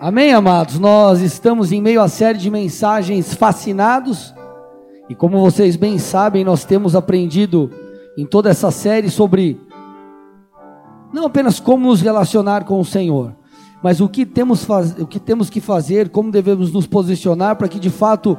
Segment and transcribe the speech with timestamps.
[0.00, 0.78] Amém, amados?
[0.78, 4.34] Nós estamos em meio à série de mensagens fascinados,
[5.08, 7.70] e como vocês bem sabem, nós temos aprendido
[8.16, 9.60] em toda essa série sobre
[11.12, 13.36] não apenas como nos relacionar com o Senhor,
[13.82, 17.68] mas o que temos, faz, o que, temos que fazer, como devemos nos posicionar para
[17.68, 18.36] que de fato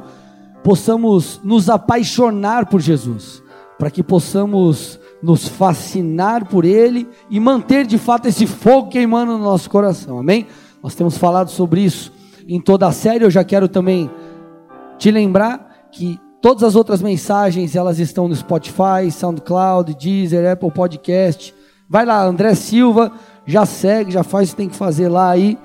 [0.62, 3.42] possamos nos apaixonar por Jesus,
[3.80, 9.44] para que possamos nos fascinar por Ele e manter de fato esse fogo queimando no
[9.44, 10.48] nosso coração, amém?
[10.86, 12.14] Nós temos falado sobre isso
[12.48, 13.24] em toda a série.
[13.24, 14.08] Eu já quero também
[15.00, 21.56] te lembrar que todas as outras mensagens elas estão no Spotify, SoundCloud, Deezer, Apple Podcast.
[21.90, 23.12] Vai lá, André Silva,
[23.48, 25.58] já segue, já faz o que tem que fazer lá aí.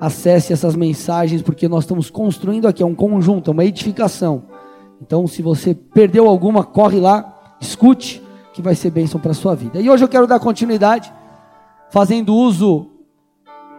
[0.00, 4.44] Acesse essas mensagens porque nós estamos construindo aqui é um conjunto, é uma edificação.
[5.02, 8.22] Então, se você perdeu alguma, corre lá, escute,
[8.54, 9.78] que vai ser bênção para a sua vida.
[9.78, 11.12] E hoje eu quero dar continuidade,
[11.90, 12.97] fazendo uso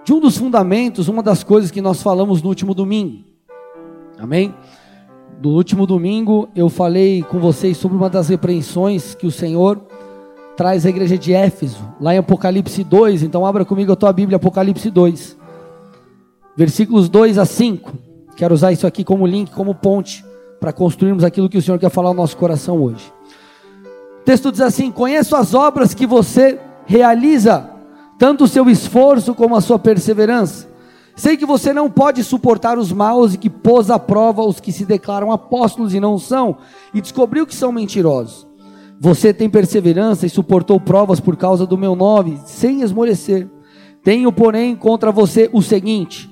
[0.09, 3.23] de um dos fundamentos, uma das coisas que nós falamos no último domingo.
[4.17, 4.55] Amém?
[5.39, 9.79] No último domingo eu falei com vocês sobre uma das repreensões que o Senhor
[10.57, 13.21] traz à igreja de Éfeso, lá em Apocalipse 2.
[13.21, 15.37] Então abra comigo a tua Bíblia, Apocalipse 2,
[16.57, 17.93] versículos 2 a 5.
[18.35, 20.25] Quero usar isso aqui como link, como ponte,
[20.59, 23.13] para construirmos aquilo que o Senhor quer falar ao nosso coração hoje.
[24.21, 27.68] O texto diz assim: Conheço as obras que você realiza
[28.19, 30.69] tanto o seu esforço como a sua perseverança.
[31.15, 34.71] Sei que você não pode suportar os maus e que pôs à prova os que
[34.71, 36.57] se declaram apóstolos e não são,
[36.93, 38.45] e descobriu que são mentirosos.
[38.99, 43.49] Você tem perseverança e suportou provas por causa do meu nome, sem esmorecer.
[44.03, 46.29] Tenho, porém, contra você o seguinte: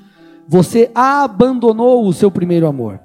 [0.47, 2.99] você abandonou o seu primeiro amor.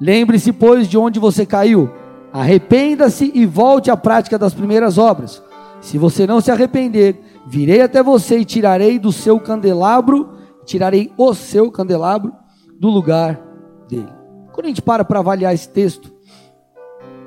[0.00, 1.88] Lembre-se, pois, de onde você caiu.
[2.32, 5.40] Arrependa-se e volte à prática das primeiras obras.
[5.80, 10.30] Se você não se arrepender, Virei até você e tirarei do seu candelabro,
[10.64, 12.32] tirarei o seu candelabro
[12.78, 13.40] do lugar
[13.88, 14.08] dele.
[14.52, 16.12] Quando a gente para para avaliar esse texto,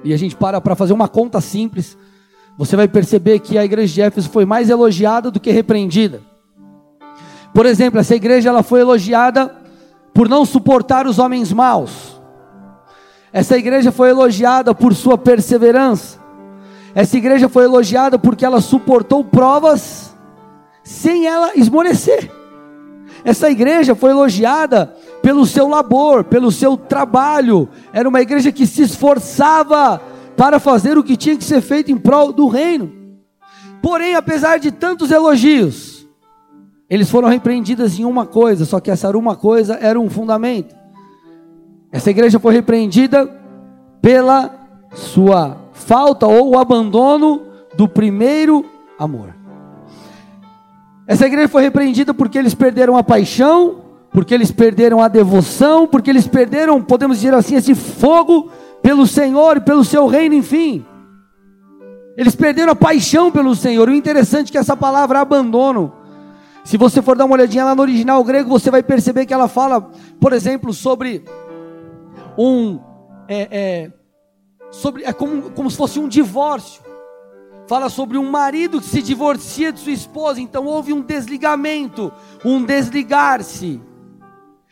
[0.04, 1.98] e a gente para para fazer uma conta simples,
[2.58, 6.22] você vai perceber que a igreja de Éfeso foi mais elogiada do que repreendida.
[7.54, 9.56] Por exemplo, essa igreja ela foi elogiada
[10.14, 12.20] por não suportar os homens maus.
[13.32, 16.18] Essa igreja foi elogiada por sua perseverança.
[16.96, 20.07] Essa igreja foi elogiada porque ela suportou provas
[20.88, 22.32] sem ela esmorecer.
[23.26, 27.68] Essa igreja foi elogiada pelo seu labor, pelo seu trabalho.
[27.92, 30.02] Era uma igreja que se esforçava
[30.38, 32.90] para fazer o que tinha que ser feito em prol do reino.
[33.82, 36.08] Porém, apesar de tantos elogios,
[36.90, 40.74] eles foram repreendidos em uma coisa, só que essa uma coisa era um fundamento.
[41.92, 43.30] Essa igreja foi repreendida
[44.02, 44.56] pela
[44.94, 47.42] sua falta ou o abandono
[47.76, 48.66] do primeiro
[48.98, 49.37] amor.
[51.08, 53.82] Essa igreja foi repreendida porque eles perderam a paixão,
[54.12, 58.52] porque eles perderam a devoção, porque eles perderam, podemos dizer assim, esse fogo
[58.82, 60.86] pelo Senhor e pelo seu reino, enfim.
[62.18, 63.88] Eles perderam a paixão pelo Senhor.
[63.88, 65.94] O interessante é que essa palavra abandono,
[66.66, 69.48] se você for dar uma olhadinha lá no original grego, você vai perceber que ela
[69.48, 69.90] fala,
[70.20, 71.24] por exemplo, sobre
[72.38, 72.80] um.
[73.30, 73.92] É, é,
[74.72, 76.82] sobre, é como, como se fosse um divórcio
[77.68, 82.12] fala sobre um marido que se divorcia de sua esposa, então houve um desligamento,
[82.44, 83.82] um desligar-se.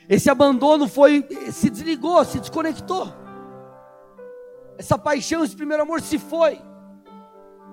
[0.07, 3.11] Esse abandono foi, se desligou, se desconectou.
[4.77, 6.59] Essa paixão, esse primeiro amor se foi.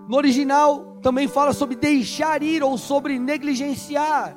[0.08, 4.36] No original também fala sobre deixar ir ou sobre negligenciar.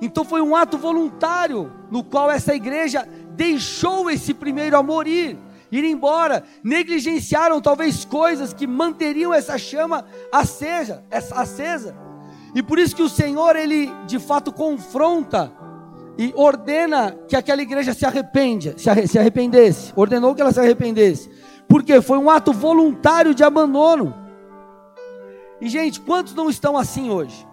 [0.00, 5.36] Então foi um ato voluntário no qual essa igreja deixou esse primeiro amor ir
[5.70, 11.96] ir embora, negligenciaram talvez coisas que manteriam essa chama acesa, acesa.
[12.54, 15.52] E por isso que o Senhor ele de fato confronta
[16.16, 21.30] e ordena que aquela igreja se arrepende, se arrependesse, ordenou que ela se arrependesse.
[21.68, 24.14] Porque foi um ato voluntário de abandono.
[25.60, 27.46] E gente, quantos não estão assim hoje?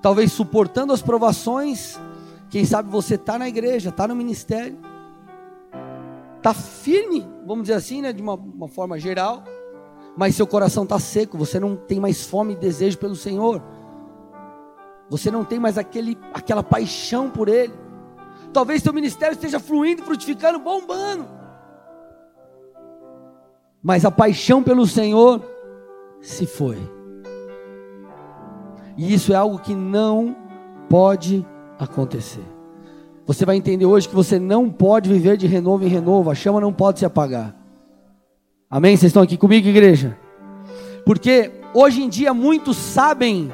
[0.00, 1.98] Talvez suportando as provações,
[2.48, 4.78] quem sabe você está na igreja, está no ministério,
[6.42, 9.44] está firme, vamos dizer assim, né, de uma, uma forma geral,
[10.16, 13.62] mas seu coração está seco, você não tem mais fome e desejo pelo Senhor,
[15.08, 17.72] você não tem mais aquele, aquela paixão por Ele.
[18.52, 21.28] Talvez seu ministério esteja fluindo, frutificando, bombando,
[23.80, 25.40] mas a paixão pelo Senhor
[26.20, 26.78] se foi.
[28.96, 30.36] E isso é algo que não
[30.88, 31.46] pode
[31.78, 32.51] acontecer.
[33.26, 36.60] Você vai entender hoje que você não pode viver de renovo em renovo, a chama
[36.60, 37.54] não pode se apagar.
[38.68, 38.96] Amém?
[38.96, 40.18] Vocês estão aqui comigo, igreja?
[41.04, 43.52] Porque hoje em dia muitos sabem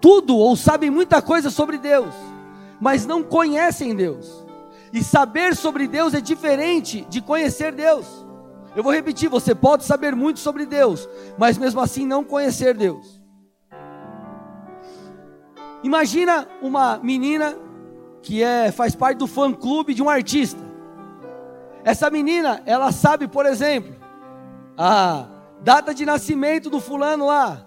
[0.00, 2.14] tudo ou sabem muita coisa sobre Deus,
[2.80, 4.44] mas não conhecem Deus.
[4.92, 8.06] E saber sobre Deus é diferente de conhecer Deus.
[8.76, 13.20] Eu vou repetir: você pode saber muito sobre Deus, mas mesmo assim não conhecer Deus.
[15.82, 17.56] Imagina uma menina
[18.24, 20.60] que é, faz parte do fã clube de um artista.
[21.84, 23.94] Essa menina, ela sabe, por exemplo,
[24.76, 25.26] a
[25.60, 27.66] data de nascimento do fulano lá.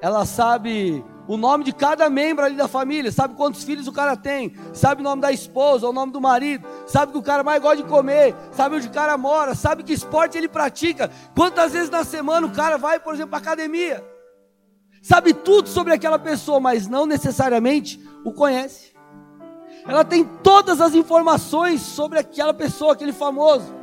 [0.00, 4.16] Ela sabe o nome de cada membro ali da família, sabe quantos filhos o cara
[4.16, 7.42] tem, sabe o nome da esposa, o nome do marido, sabe o que o cara
[7.42, 11.72] mais gosta de comer, sabe onde o cara mora, sabe que esporte ele pratica, quantas
[11.72, 14.04] vezes na semana o cara vai, por exemplo, para academia.
[15.02, 18.91] Sabe tudo sobre aquela pessoa, mas não necessariamente o conhece.
[19.86, 23.74] Ela tem todas as informações sobre aquela pessoa, aquele famoso,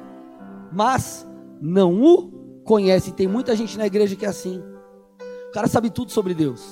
[0.71, 1.27] mas
[1.61, 3.11] não o conhece.
[3.11, 4.63] Tem muita gente na igreja que é assim.
[5.49, 6.65] O cara sabe tudo sobre Deus,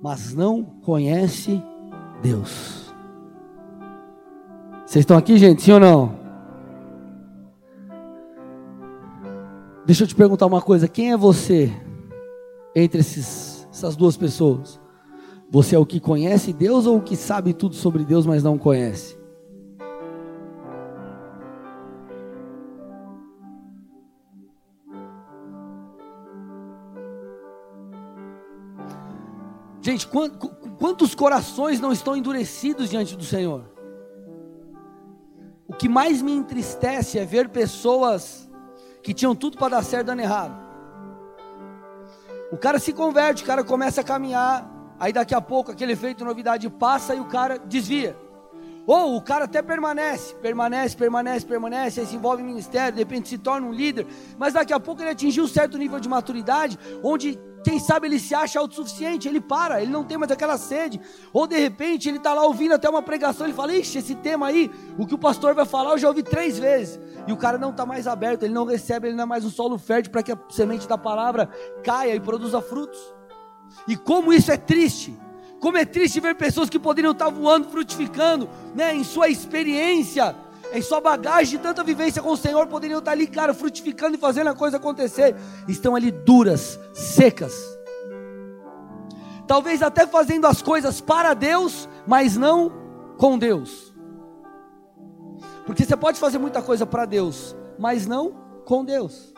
[0.00, 1.62] mas não conhece
[2.22, 2.92] Deus.
[4.86, 5.62] Vocês estão aqui, gente?
[5.62, 6.18] Sim ou não?
[9.84, 11.72] Deixa eu te perguntar uma coisa: quem é você
[12.76, 14.78] entre esses, essas duas pessoas?
[15.50, 18.58] Você é o que conhece Deus ou o que sabe tudo sobre Deus, mas não
[18.58, 19.16] conhece?
[29.80, 30.06] Gente,
[30.78, 33.64] quantos corações não estão endurecidos diante do Senhor?
[35.66, 38.50] O que mais me entristece é ver pessoas
[39.02, 40.68] que tinham tudo para dar certo dando errado.
[42.52, 46.24] O cara se converte, o cara começa a caminhar, aí daqui a pouco aquele efeito
[46.24, 48.16] novidade passa e o cara desvia.
[48.86, 53.28] Ou o cara até permanece, permanece, permanece, permanece, aí se envolve em ministério, de repente
[53.28, 54.06] se torna um líder,
[54.38, 58.18] mas daqui a pouco ele atingiu um certo nível de maturidade, onde quem sabe ele
[58.18, 60.98] se acha autossuficiente, ele para, ele não tem mais aquela sede.
[61.34, 64.46] Ou de repente ele está lá ouvindo até uma pregação, ele fala: Ixi, esse tema
[64.46, 66.98] aí, o que o pastor vai falar, eu já ouvi três vezes.
[67.26, 69.50] E o cara não está mais aberto, ele não recebe, ele não é mais um
[69.50, 71.50] solo fértil para que a semente da palavra
[71.82, 73.17] caia e produza frutos.
[73.86, 75.16] E como isso é triste.
[75.60, 80.36] Como é triste ver pessoas que poderiam estar voando, frutificando, né, em sua experiência,
[80.72, 84.20] em sua bagagem de tanta vivência com o Senhor, poderiam estar ali, cara, frutificando e
[84.20, 85.34] fazendo a coisa acontecer.
[85.66, 87.54] Estão ali duras, secas.
[89.46, 92.70] Talvez até fazendo as coisas para Deus, mas não
[93.16, 93.92] com Deus.
[95.66, 98.32] Porque você pode fazer muita coisa para Deus, mas não
[98.64, 99.34] com Deus.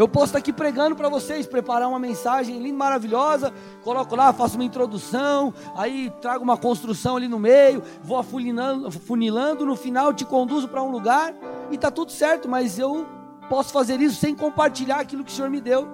[0.00, 3.52] Eu posso estar aqui pregando para vocês, preparar uma mensagem linda, maravilhosa,
[3.84, 9.66] coloco lá, faço uma introdução, aí trago uma construção ali no meio, vou afunilando, funilando,
[9.66, 11.34] no final te conduzo para um lugar
[11.70, 13.06] e está tudo certo, mas eu
[13.46, 15.86] posso fazer isso sem compartilhar aquilo que o Senhor me deu,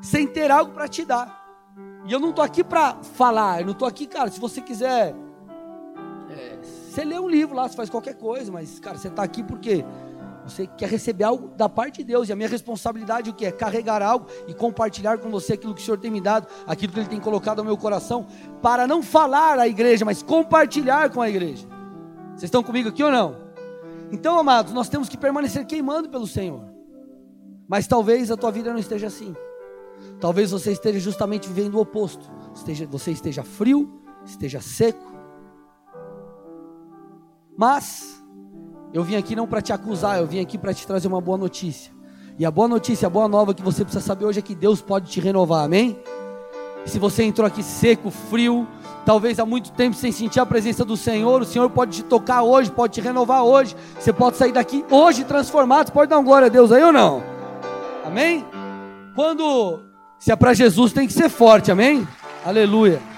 [0.00, 1.44] sem ter algo para te dar.
[2.06, 5.16] E eu não estou aqui para falar, eu não estou aqui, cara, se você quiser.
[6.30, 9.42] É, você lê um livro lá, você faz qualquer coisa, mas, cara, você está aqui
[9.42, 9.84] porque
[10.46, 13.50] você quer receber algo da parte de Deus, e a minha responsabilidade o que é
[13.50, 17.00] carregar algo e compartilhar com você aquilo que o Senhor tem me dado, aquilo que
[17.00, 18.26] Ele tem colocado no meu coração,
[18.62, 21.66] para não falar à igreja, mas compartilhar com a igreja.
[22.30, 23.36] Vocês estão comigo aqui ou não?
[24.12, 26.64] Então, amados, nós temos que permanecer queimando pelo Senhor.
[27.66, 29.34] Mas talvez a tua vida não esteja assim.
[30.20, 32.30] Talvez você esteja justamente vivendo o oposto.
[32.54, 35.12] Esteja, você esteja frio, esteja seco.
[37.56, 38.15] Mas
[38.92, 41.36] eu vim aqui não para te acusar, eu vim aqui para te trazer uma boa
[41.38, 41.92] notícia.
[42.38, 44.80] E a boa notícia, a boa nova que você precisa saber hoje é que Deus
[44.80, 45.98] pode te renovar, amém?
[46.84, 48.66] Se você entrou aqui seco, frio,
[49.04, 52.42] talvez há muito tempo sem sentir a presença do Senhor, o Senhor pode te tocar
[52.42, 53.74] hoje, pode te renovar hoje.
[53.98, 55.88] Você pode sair daqui hoje transformado.
[55.88, 57.22] Você pode dar uma glória a Deus aí ou não?
[58.04, 58.44] Amém?
[59.14, 59.80] Quando
[60.18, 62.06] se é para Jesus tem que ser forte, amém?
[62.44, 63.15] Aleluia.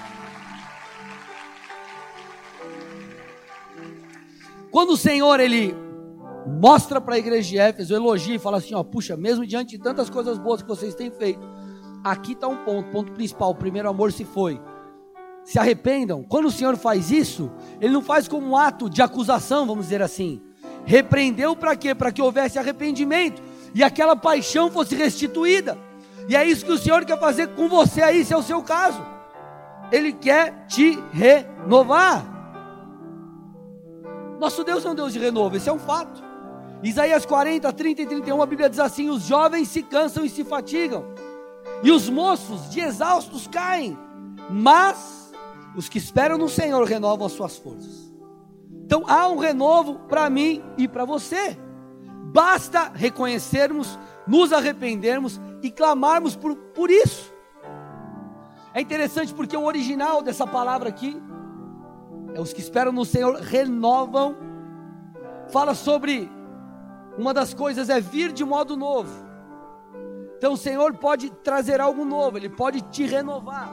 [4.78, 5.74] Quando o Senhor ele
[6.46, 9.82] mostra para a igreja de Éfeso, elogia e fala assim: ó, puxa, mesmo diante de
[9.82, 11.40] tantas coisas boas que vocês têm feito,
[12.04, 14.60] aqui está um ponto, ponto principal: o primeiro amor se foi.
[15.42, 16.22] Se arrependam.
[16.22, 20.00] Quando o Senhor faz isso, ele não faz como um ato de acusação, vamos dizer
[20.00, 20.40] assim.
[20.84, 21.92] Repreendeu para quê?
[21.92, 23.42] Para que houvesse arrependimento
[23.74, 25.76] e aquela paixão fosse restituída.
[26.28, 28.62] E é isso que o Senhor quer fazer com você aí, se é o seu
[28.62, 29.04] caso.
[29.90, 32.37] Ele quer te renovar.
[34.38, 36.22] Nosso Deus é um Deus de renovo, esse é um fato.
[36.82, 40.44] Isaías 40, 30 e 31, a Bíblia diz assim: Os jovens se cansam e se
[40.44, 41.04] fatigam,
[41.82, 43.98] e os moços de exaustos caem,
[44.48, 45.32] mas
[45.76, 48.12] os que esperam no Senhor renovam as suas forças.
[48.84, 51.58] Então há um renovo para mim e para você.
[52.32, 57.32] Basta reconhecermos, nos arrependermos e clamarmos por, por isso.
[58.72, 61.20] É interessante porque o original dessa palavra aqui
[62.38, 64.36] os que esperam no Senhor renovam.
[65.48, 66.30] Fala sobre
[67.16, 69.26] uma das coisas é vir de modo novo.
[70.36, 73.72] Então o Senhor pode trazer algo novo, Ele pode te renovar.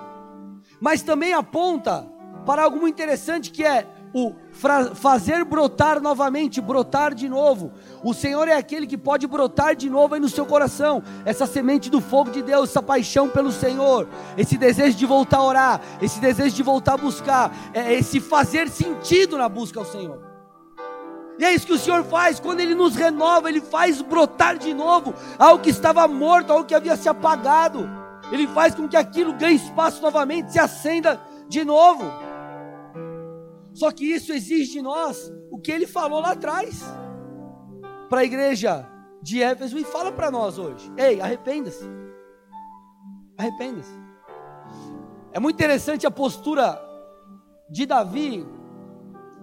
[0.79, 2.07] Mas também aponta
[2.45, 4.33] para algo muito interessante que é o
[4.93, 7.73] fazer brotar novamente, brotar de novo.
[8.01, 11.89] O Senhor é aquele que pode brotar de novo aí no seu coração, essa semente
[11.89, 14.07] do fogo de Deus, essa paixão pelo Senhor,
[14.37, 18.69] esse desejo de voltar a orar, esse desejo de voltar a buscar, é esse fazer
[18.69, 20.23] sentido na busca ao Senhor.
[21.37, 24.73] E é isso que o Senhor faz, quando Ele nos renova, Ele faz brotar de
[24.73, 27.89] novo algo que estava morto, algo que havia se apagado.
[28.31, 31.19] Ele faz com que aquilo ganhe espaço novamente, se acenda
[31.49, 32.24] de novo.
[33.75, 36.81] Só que isso exige de nós o que ele falou lá atrás
[38.09, 38.89] para a igreja
[39.21, 41.85] de Éfeso e fala para nós hoje: ei, arrependa-se.
[43.37, 43.93] Arrependa-se.
[45.33, 46.81] É muito interessante a postura
[47.69, 48.47] de Davi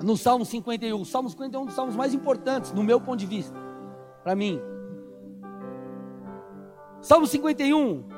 [0.02, 0.98] no Salmo 51.
[0.98, 3.54] O Salmo 51 é um dos salmos mais importantes, no meu ponto de vista,
[4.22, 4.58] para mim.
[7.02, 8.08] Salmo 51,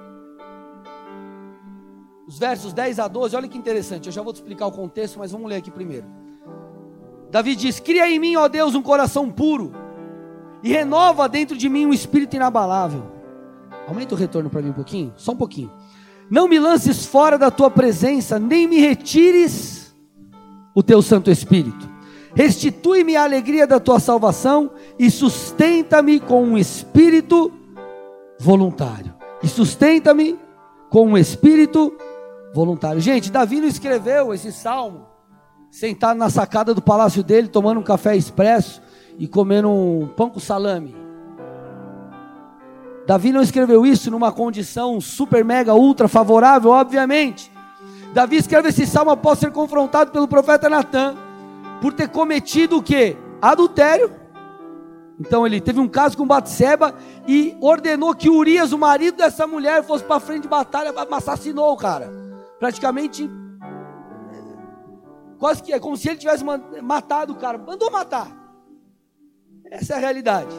[2.26, 5.18] os versos 10 a 12, olha que interessante, eu já vou te explicar o contexto,
[5.18, 6.06] mas vamos ler aqui primeiro.
[7.30, 9.72] Davi diz: Cria em mim, ó Deus, um coração puro,
[10.62, 13.04] e renova dentro de mim um espírito inabalável.
[13.86, 15.70] Aumenta o retorno para mim um pouquinho, só um pouquinho.
[16.30, 19.94] Não me lances fora da tua presença, nem me retires
[20.74, 21.92] o teu Santo Espírito.
[22.34, 27.52] Restitui-me a alegria da tua salvação e sustenta-me com um espírito
[28.40, 29.14] voluntário.
[29.42, 30.38] E sustenta-me
[30.88, 32.13] com um espírito voluntário.
[32.98, 35.06] Gente, Davi não escreveu esse salmo
[35.70, 38.80] sentado na sacada do palácio dele, tomando um café expresso
[39.18, 40.94] e comendo um pão com salame.
[43.08, 47.50] Davi não escreveu isso numa condição super, mega, ultra favorável, obviamente.
[48.12, 51.16] Davi escreve esse salmo após ser confrontado pelo profeta Natan
[51.80, 53.16] por ter cometido o que?
[53.42, 54.12] Adultério.
[55.18, 56.94] Então ele teve um caso com Batseba
[57.26, 61.76] e ordenou que Urias, o marido dessa mulher, fosse para frente de batalha, assassinou o
[61.76, 62.22] cara
[62.58, 63.28] praticamente
[65.38, 66.42] quase que é como se ele tivesse
[66.82, 68.28] matado o cara, mandou matar.
[69.70, 70.54] Essa é a realidade.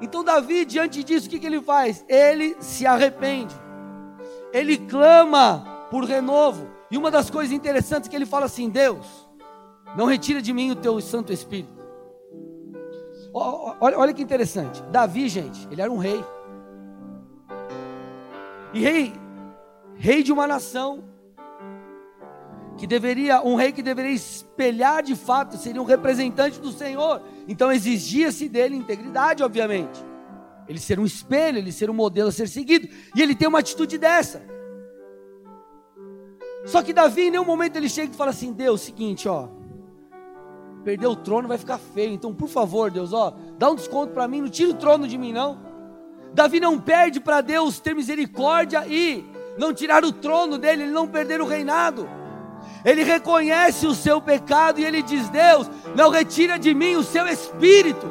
[0.00, 2.04] Então Davi, diante disso, o que, que ele faz?
[2.08, 3.54] Ele se arrepende.
[4.52, 6.68] Ele clama por renovo.
[6.90, 9.28] E uma das coisas interessantes é que ele fala assim: Deus,
[9.96, 11.76] não retira de mim o teu Santo Espírito.
[13.32, 14.82] Olha, olha que interessante.
[14.84, 16.24] Davi, gente, ele era um rei.
[18.72, 19.12] E rei
[19.98, 21.04] rei de uma nação,
[22.78, 27.20] que deveria, um rei que deveria espelhar de fato, seria um representante do Senhor.
[27.48, 30.02] Então exigia-se dele integridade, obviamente.
[30.68, 32.88] Ele ser um espelho, ele ser um modelo a ser seguido.
[33.16, 34.42] E ele tem uma atitude dessa.
[36.66, 39.48] Só que Davi, em nenhum momento ele chega e fala assim: Deus, seguinte, ó.
[40.84, 42.12] Perder o trono vai ficar feio.
[42.12, 45.18] Então, por favor, Deus, ó, dá um desconto para mim, não tira o trono de
[45.18, 45.58] mim, não.
[46.32, 49.24] Davi não perde para Deus ter misericórdia e
[49.58, 52.08] não tirar o trono dele, ele não perder o reinado.
[52.84, 57.26] Ele reconhece o seu pecado e ele diz: Deus, não retira de mim o seu
[57.26, 58.06] espírito.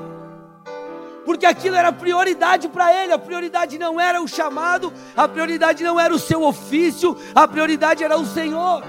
[1.25, 6.00] Porque aquilo era prioridade para ele, a prioridade não era o chamado, a prioridade não
[6.00, 8.84] era o seu ofício, a prioridade era o Senhor.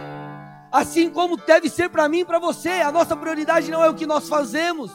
[0.71, 3.95] Assim como deve ser para mim e para você, a nossa prioridade não é o
[3.95, 4.93] que nós fazemos,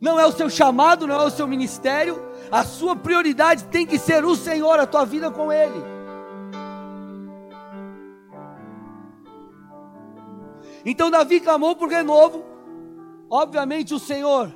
[0.00, 3.98] não é o seu chamado, não é o seu ministério, a sua prioridade tem que
[3.98, 5.99] ser o Senhor, a tua vida com Ele.
[10.84, 12.44] Então Davi clamou por renovo.
[13.28, 14.52] Obviamente o Senhor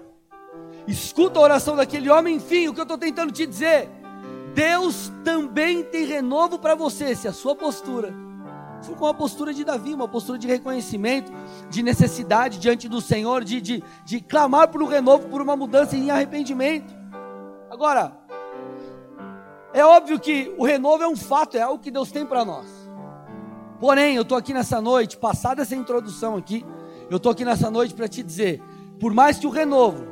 [0.86, 2.36] escuta a oração daquele homem.
[2.36, 3.88] Enfim, o que eu estou tentando te dizer:
[4.54, 8.24] Deus também tem renovo para você, se a sua postura
[8.84, 11.32] for com a postura de Davi, uma postura de reconhecimento,
[11.70, 15.96] de necessidade diante do Senhor, de, de, de clamar por um renovo, por uma mudança
[15.96, 16.94] em arrependimento.
[17.70, 18.16] Agora,
[19.72, 22.83] é óbvio que o renovo é um fato, é algo que Deus tem para nós.
[23.80, 26.64] Porém, eu estou aqui nessa noite, passada essa introdução aqui,
[27.10, 28.62] eu estou aqui nessa noite para te dizer:
[29.00, 30.06] por mais que o renovo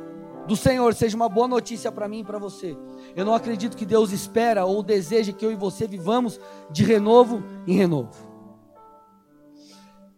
[0.47, 2.77] do Senhor seja uma boa notícia para mim e para você,
[3.15, 6.39] eu não acredito que Deus espera ou deseja que eu e você vivamos
[6.69, 8.31] de renovo em renovo.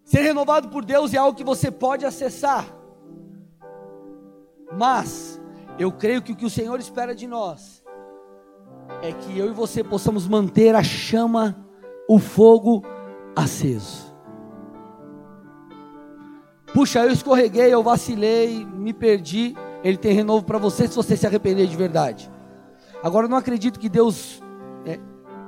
[0.04, 2.66] Ser renovado por Deus é algo que você pode acessar,
[4.76, 5.40] mas
[5.78, 7.84] eu creio que o que o Senhor espera de nós
[9.02, 11.56] é que eu e você possamos manter a chama,
[12.08, 12.84] o fogo
[13.36, 14.14] aceso.
[16.74, 19.56] Puxa, eu escorreguei, eu vacilei, me perdi.
[19.84, 22.30] Ele tem renovo para você se você se arrepender de verdade.
[23.04, 24.42] Agora, eu não acredito que Deus
[24.86, 25.00] é,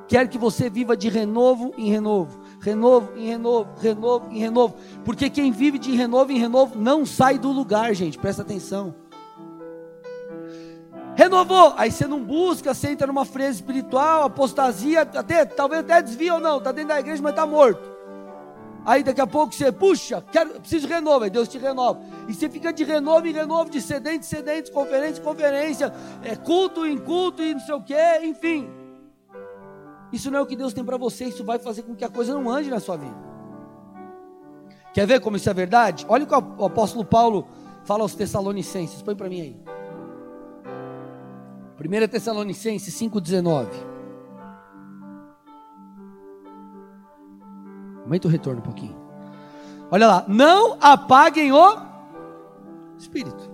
[0.08, 4.76] quer que você viva de renovo em renovo, renovo em renovo, renovo em renovo.
[5.04, 8.96] Porque quem vive de renovo em renovo não sai do lugar, gente, presta atenção.
[11.18, 16.36] Renovou, aí você não busca, você entra numa fresa espiritual, apostasia, até, talvez até desvia
[16.36, 17.82] ou não, está dentro da igreja, mas está morto.
[18.86, 22.00] Aí daqui a pouco você, puxa, quero, preciso de renovo, aí Deus te renova.
[22.28, 25.94] E você fica de renovo em renovo, de sedente em sedente, conferência em conferência,
[26.24, 28.70] é, culto em culto e não sei o que, enfim.
[30.14, 32.10] Isso não é o que Deus tem para você, isso vai fazer com que a
[32.10, 33.18] coisa não ande na sua vida.
[34.94, 36.06] Quer ver como isso é verdade?
[36.08, 37.48] Olha o que o apóstolo Paulo
[37.86, 39.77] fala aos Tessalonicenses, põe para mim aí.
[41.80, 43.68] 1 Tessalonicenses 5,19.
[48.04, 48.96] Aumenta o retorno um pouquinho.
[49.92, 50.26] Olha lá.
[50.28, 51.78] Não apaguem o
[52.98, 53.52] Espírito.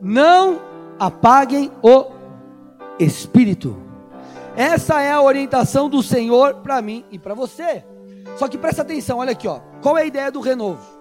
[0.00, 0.60] Não
[0.98, 2.06] apaguem o
[2.98, 3.76] Espírito.
[4.54, 7.84] Essa é a orientação do Senhor para mim e para você.
[8.36, 9.60] Só que presta atenção, olha aqui, ó.
[9.80, 10.99] Qual é a ideia do renovo?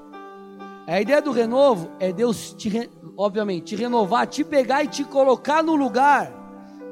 [0.90, 5.62] A ideia do renovo é Deus te, obviamente, te renovar, te pegar e te colocar
[5.62, 6.32] no lugar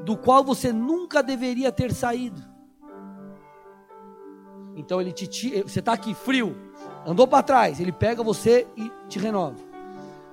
[0.06, 2.40] do qual você nunca deveria ter saído.
[4.76, 6.56] Então ele te tira, você está aqui frio,
[7.08, 9.58] andou para trás, ele pega você e te renova.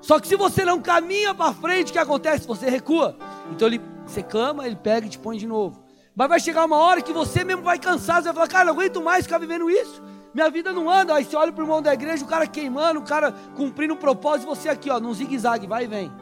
[0.02, 2.46] Só que se você não caminha para frente, o que acontece?
[2.46, 3.16] Você recua.
[3.50, 5.82] Então ele, você clama, ele pega e te põe de novo.
[6.14, 8.74] Mas vai chegar uma hora que você mesmo vai cansar, você vai falar, cara, não
[8.74, 10.02] aguento mais ficar vivendo isso.
[10.34, 11.14] Minha vida não anda.
[11.14, 13.96] Aí você olha para o irmão da igreja, o cara queimando, o cara cumprindo o
[13.96, 16.12] propósito, você aqui, ó, num zigue-zague, vai e vem.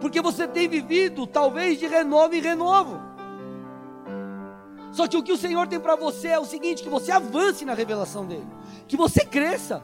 [0.00, 3.00] Porque você tem vivido, talvez, de renovo em renovo.
[4.92, 7.64] Só que o que o Senhor tem para você é o seguinte: que você avance
[7.64, 8.46] na revelação dele,
[8.86, 9.82] que você cresça.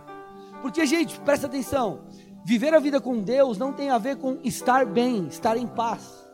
[0.63, 2.01] Porque, gente, presta atenção:
[2.45, 6.29] viver a vida com Deus não tem a ver com estar bem, estar em paz.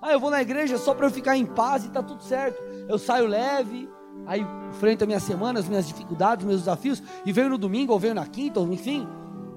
[0.00, 2.62] Ah, eu vou na igreja só para eu ficar em paz e tá tudo certo.
[2.88, 3.88] Eu saio leve,
[4.26, 7.98] aí enfrento a minha semana, as minhas dificuldades, meus desafios, e venho no domingo, ou
[7.98, 9.08] venho na quinta, ou enfim,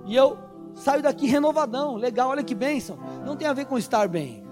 [0.06, 0.38] e eu
[0.74, 2.98] saio daqui renovadão, legal, olha que bênção.
[3.26, 4.44] Não tem a ver com estar bem.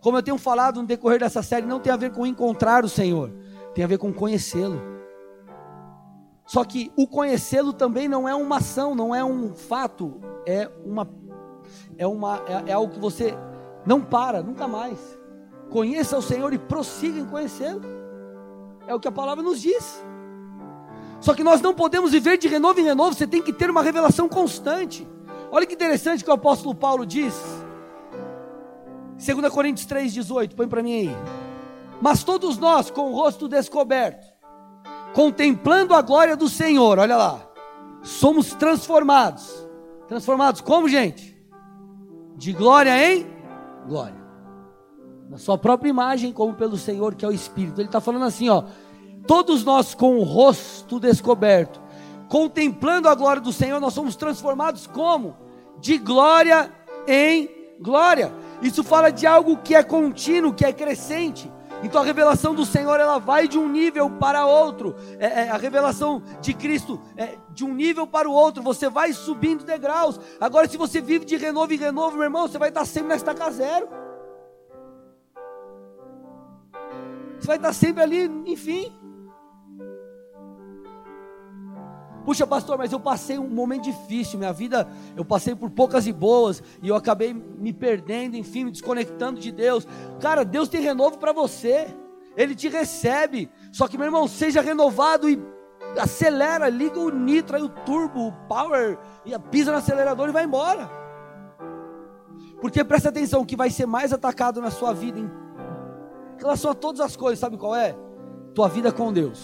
[0.00, 2.88] Como eu tenho falado no decorrer dessa série, não tem a ver com encontrar o
[2.88, 3.30] Senhor,
[3.74, 4.80] tem a ver com conhecê-lo.
[6.46, 11.06] Só que o conhecê-lo também não é uma ação, não é um fato, é uma
[11.98, 13.34] é uma é, é algo que você
[13.84, 15.18] não para nunca mais.
[15.68, 17.82] Conheça o Senhor e prossiga em conhecê-lo.
[18.88, 20.02] É o que a palavra nos diz.
[21.20, 23.82] Só que nós não podemos viver de renovo em renovo, você tem que ter uma
[23.82, 25.06] revelação constante.
[25.52, 27.34] Olha que interessante que o apóstolo Paulo diz
[29.18, 31.16] 2 Coríntios 3,18, põe para mim aí.
[32.00, 34.26] Mas todos nós, com o rosto descoberto,
[35.12, 37.46] contemplando a glória do Senhor, olha lá,
[38.02, 39.68] somos transformados.
[40.06, 41.36] Transformados como, gente?
[42.36, 43.26] De glória em
[43.86, 44.27] glória.
[45.28, 47.80] Na sua própria imagem, como pelo Senhor, que é o Espírito.
[47.80, 48.64] Ele está falando assim, ó.
[49.26, 51.80] Todos nós com o rosto descoberto,
[52.28, 55.36] contemplando a glória do Senhor, nós somos transformados como?
[55.78, 56.72] De glória
[57.06, 58.32] em glória.
[58.62, 61.50] Isso fala de algo que é contínuo, que é crescente.
[61.82, 64.96] Então a revelação do Senhor ela vai de um nível para outro.
[65.18, 68.62] É, é, a revelação de Cristo é de um nível para o outro.
[68.62, 70.18] Você vai subindo degraus.
[70.40, 73.16] Agora, se você vive de renovo em renovo, meu irmão, você vai estar sempre na
[73.16, 73.88] estaca zero.
[77.38, 78.92] Você vai estar sempre ali, enfim.
[82.24, 86.12] Puxa, pastor, mas eu passei um momento difícil, minha vida, eu passei por poucas e
[86.12, 89.88] boas, e eu acabei me perdendo, enfim, me desconectando de Deus.
[90.20, 91.86] Cara, Deus tem renovo para você,
[92.36, 93.50] Ele te recebe.
[93.72, 95.40] Só que, meu irmão, seja renovado e
[95.98, 100.44] acelera, liga o nitro, aí o turbo, o power, e pisa no acelerador e vai
[100.44, 100.90] embora.
[102.60, 105.30] Porque presta atenção, o que vai ser mais atacado na sua vida, em
[106.38, 107.96] relação a todas as coisas, sabe qual é?
[108.54, 109.40] Tua vida com Deus.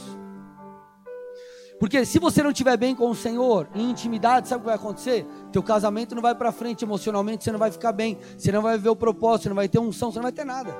[1.79, 4.77] Porque se você não estiver bem com o Senhor, em intimidade, sabe o que vai
[4.77, 5.27] acontecer?
[5.53, 8.79] Teu casamento não vai para frente emocionalmente, você não vai ficar bem, você não vai
[8.79, 10.75] ver o propósito, você não vai ter unção, você não vai ter nada.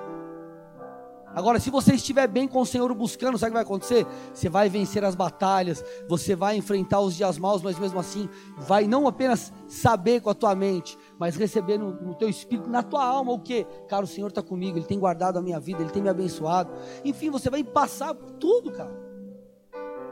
[1.35, 4.07] Agora, se você estiver bem com o Senhor buscando, sabe o que vai acontecer?
[4.33, 8.87] Você vai vencer as batalhas, você vai enfrentar os dias maus, mas mesmo assim, vai
[8.87, 13.05] não apenas saber com a tua mente, mas receber no, no teu espírito, na tua
[13.05, 13.65] alma, o que?
[13.89, 16.73] Cara, o Senhor está comigo, Ele tem guardado a minha vida, Ele tem me abençoado.
[17.05, 18.95] Enfim, você vai passar por tudo, cara.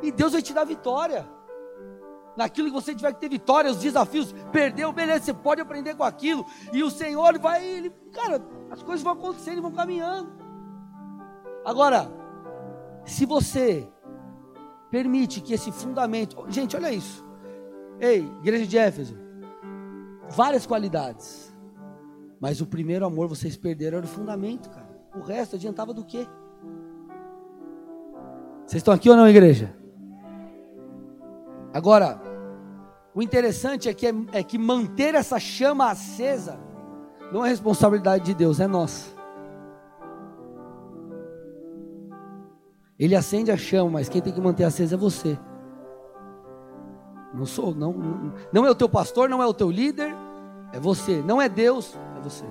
[0.02, 1.24] E Deus vai te dar vitória.
[2.36, 6.02] Naquilo que você tiver que ter vitória, os desafios, perdeu, beleza, você pode aprender com
[6.02, 6.44] aquilo.
[6.72, 10.41] E o Senhor vai, ele, cara, as coisas vão acontecendo vão caminhando.
[11.64, 12.10] Agora,
[13.04, 13.86] se você
[14.90, 17.24] permite que esse fundamento, gente, olha isso.
[18.00, 19.16] Ei, igreja de Éfeso,
[20.28, 21.52] várias qualidades.
[22.40, 24.90] Mas o primeiro amor vocês perderam era o fundamento, cara.
[25.14, 26.26] O resto adiantava do quê?
[28.66, 29.74] Vocês estão aqui ou não, igreja?
[31.72, 32.20] Agora,
[33.14, 36.58] o interessante é que, é, é que manter essa chama acesa
[37.30, 39.11] não é responsabilidade de Deus, é nossa.
[43.02, 45.36] Ele acende a chama, mas quem tem que manter acesa é você.
[47.34, 50.14] Não sou, não, não, não é o teu pastor, não é o teu líder,
[50.72, 51.20] é você.
[51.20, 52.44] Não é Deus, é você.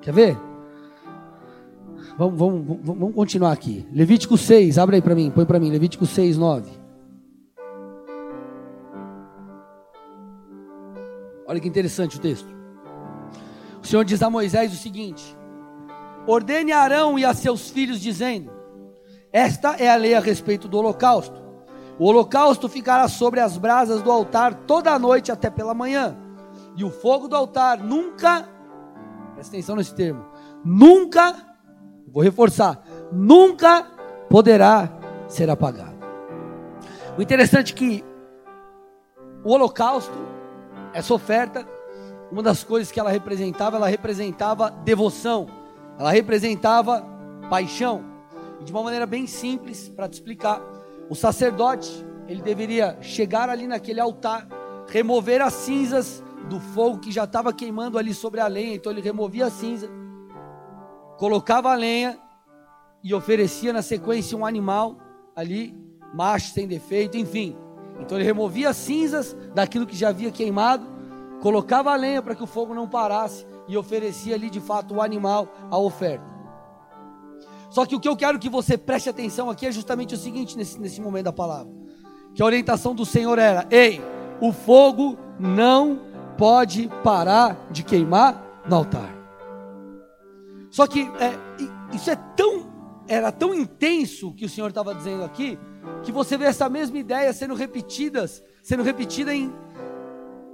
[0.00, 0.38] Quer ver?
[2.16, 3.86] Vamos, vamos, vamos, vamos continuar aqui.
[3.92, 5.70] Levítico 6, abre aí para mim, põe para mim.
[5.70, 6.70] Levítico 6, 9.
[11.46, 12.48] Olha que interessante o texto.
[13.82, 15.36] O Senhor diz a Moisés o seguinte:
[16.26, 18.50] Ordene a Arão e a seus filhos, dizendo:
[19.32, 21.42] Esta é a lei a respeito do holocausto.
[21.98, 26.16] O holocausto ficará sobre as brasas do altar toda a noite até pela manhã.
[26.76, 28.48] E o fogo do altar nunca,
[29.34, 30.24] presta atenção nesse termo,
[30.64, 31.36] nunca,
[32.08, 32.82] vou reforçar,
[33.12, 33.86] nunca
[34.28, 34.90] poderá
[35.28, 35.94] ser apagado.
[37.16, 38.04] O interessante é que
[39.44, 40.12] o holocausto,
[40.92, 41.68] essa oferta,
[42.32, 45.46] uma das coisas que ela representava, ela representava devoção,
[45.98, 47.04] ela representava
[47.48, 48.04] paixão.
[48.64, 50.60] De uma maneira bem simples, para te explicar,
[51.08, 54.48] o sacerdote, ele deveria chegar ali naquele altar,
[54.88, 58.74] remover as cinzas do fogo que já estava queimando ali sobre a lenha.
[58.74, 59.88] Então ele removia a cinza,
[61.18, 62.18] colocava a lenha
[63.02, 64.96] e oferecia na sequência um animal
[65.36, 65.76] ali,
[66.14, 67.56] macho sem defeito, enfim.
[68.00, 70.86] Então ele removia as cinzas daquilo que já havia queimado,
[71.42, 75.02] colocava a lenha para que o fogo não parasse e oferecia ali de fato o
[75.02, 76.24] animal, a oferta.
[77.70, 80.56] Só que o que eu quero que você preste atenção aqui é justamente o seguinte
[80.56, 81.72] nesse, nesse momento da palavra.
[82.32, 84.00] Que a orientação do Senhor era: ei,
[84.40, 86.00] o fogo não
[86.38, 89.12] pode parar de queimar no altar.
[90.70, 91.32] Só que é,
[91.92, 92.72] isso é tão,
[93.08, 95.58] era tão intenso que o Senhor estava dizendo aqui,
[96.04, 99.52] que você vê essa mesma ideia sendo repetidas, sendo repetida em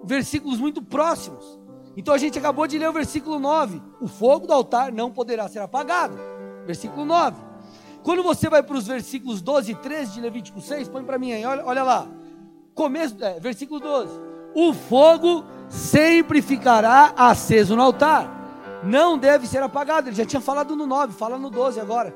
[0.05, 1.60] versículos muito próximos.
[1.97, 5.49] Então a gente acabou de ler o versículo 9: o fogo do altar não poderá
[5.49, 6.31] ser apagado
[6.71, 7.37] versículo 9.
[8.03, 11.33] Quando você vai para os versículos 12 e 13 de Levítico 6, põe para mim
[11.33, 12.07] aí, olha, olha lá.
[12.75, 14.19] Começo, é, versículo 12.
[14.55, 20.09] O fogo sempre ficará aceso no altar, não deve ser apagado.
[20.09, 22.15] Ele já tinha falado no 9, fala no 12 agora.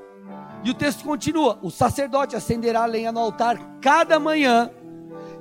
[0.63, 4.71] E o texto continua: O sacerdote acenderá a lenha no altar cada manhã,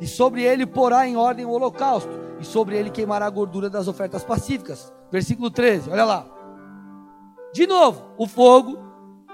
[0.01, 2.11] e sobre ele porá em ordem o holocausto,
[2.43, 4.93] e sobre ele queimará a gordura das ofertas pacíficas.
[5.09, 6.25] Versículo 13, olha lá.
[7.53, 8.77] De novo, o fogo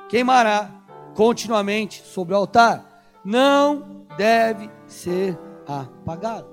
[0.08, 0.70] queimará
[1.16, 2.86] continuamente sobre o altar,
[3.26, 6.48] não deve ser apagado.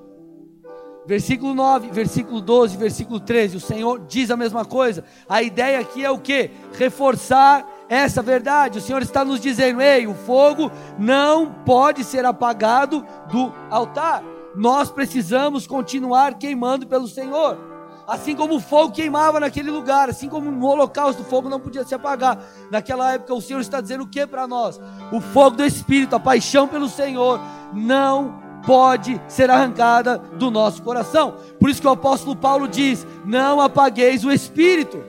[1.07, 5.05] Versículo 9, versículo 12, versículo 13, o Senhor diz a mesma coisa.
[5.29, 6.51] A ideia aqui é o que?
[6.73, 8.79] Reforçar essa verdade.
[8.79, 14.25] O Senhor está nos dizendo: ei, o fogo não pode ser apagado do altar.
[14.57, 17.59] Nós precisamos continuar queimando pelo Senhor.
[18.07, 21.85] Assim como o fogo queimava naquele lugar, assim como no holocausto o fogo não podia
[21.85, 22.39] se apagar.
[22.71, 24.81] Naquela época o Senhor está dizendo o que para nós?
[25.13, 27.41] O fogo do Espírito, a paixão pelo Senhor,
[27.75, 31.35] não pode ser arrancada do nosso coração.
[31.59, 35.03] Por isso que o apóstolo Paulo diz: Não apagueis o Espírito.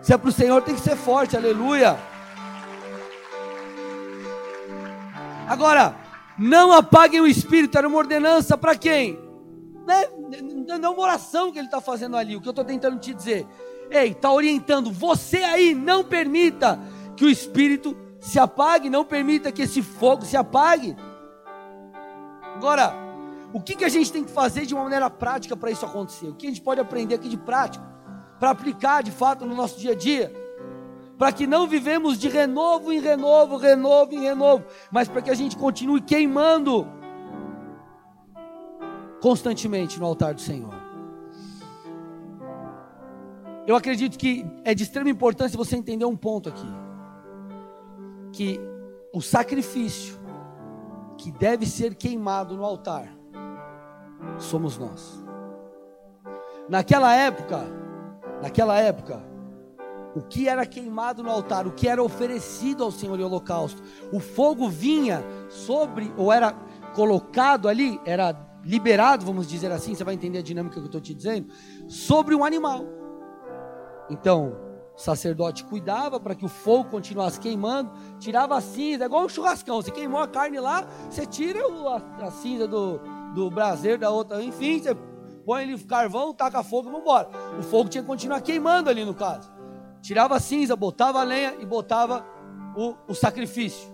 [0.00, 1.98] Se é para o Senhor, tem que ser forte, aleluia.
[5.48, 5.96] Agora,
[6.38, 9.18] não apaguem o Espírito, era uma ordenança para quem?
[9.86, 10.08] Né?
[10.66, 12.36] Não é uma oração que ele está fazendo ali.
[12.36, 13.46] O que eu estou tentando te dizer.
[13.90, 14.90] Ei, está orientando.
[14.90, 16.80] Você aí não permita
[17.16, 18.90] que o Espírito se apague.
[18.90, 20.96] Não permita que esse fogo se apague.
[22.56, 22.94] Agora,
[23.52, 26.28] o que, que a gente tem que fazer de uma maneira prática para isso acontecer?
[26.28, 27.84] O que a gente pode aprender aqui de prático?
[28.40, 30.43] Para aplicar de fato no nosso dia a dia?
[31.18, 35.34] Para que não vivemos de renovo em renovo, renovo em renovo, mas para que a
[35.34, 36.86] gente continue queimando
[39.20, 40.74] constantemente no altar do Senhor.
[43.66, 46.66] Eu acredito que é de extrema importância você entender um ponto aqui:
[48.32, 48.60] que
[49.12, 50.18] o sacrifício
[51.16, 53.08] que deve ser queimado no altar
[54.38, 55.24] somos nós.
[56.68, 57.64] Naquela época,
[58.42, 59.22] naquela época,
[60.14, 64.20] o que era queimado no altar, o que era oferecido ao Senhor em holocausto, o
[64.20, 66.52] fogo vinha sobre, ou era
[66.94, 71.00] colocado ali, era liberado, vamos dizer assim, você vai entender a dinâmica que eu estou
[71.00, 71.52] te dizendo,
[71.88, 72.84] sobre um animal.
[74.08, 74.56] Então,
[74.96, 79.28] o sacerdote cuidava para que o fogo continuasse queimando, tirava a cinza, é igual um
[79.28, 79.82] churrascão.
[79.82, 83.00] Você queimou a carne lá, você tira o, a, a, cinza do,
[83.34, 84.96] do braseiro da outra, enfim, você
[85.44, 87.28] põe ali carvão, taca fogo e vamos embora.
[87.58, 89.52] O fogo tinha que continuar queimando ali no caso.
[90.04, 92.26] Tirava a cinza, botava a lenha e botava
[92.76, 93.88] o, o sacrifício.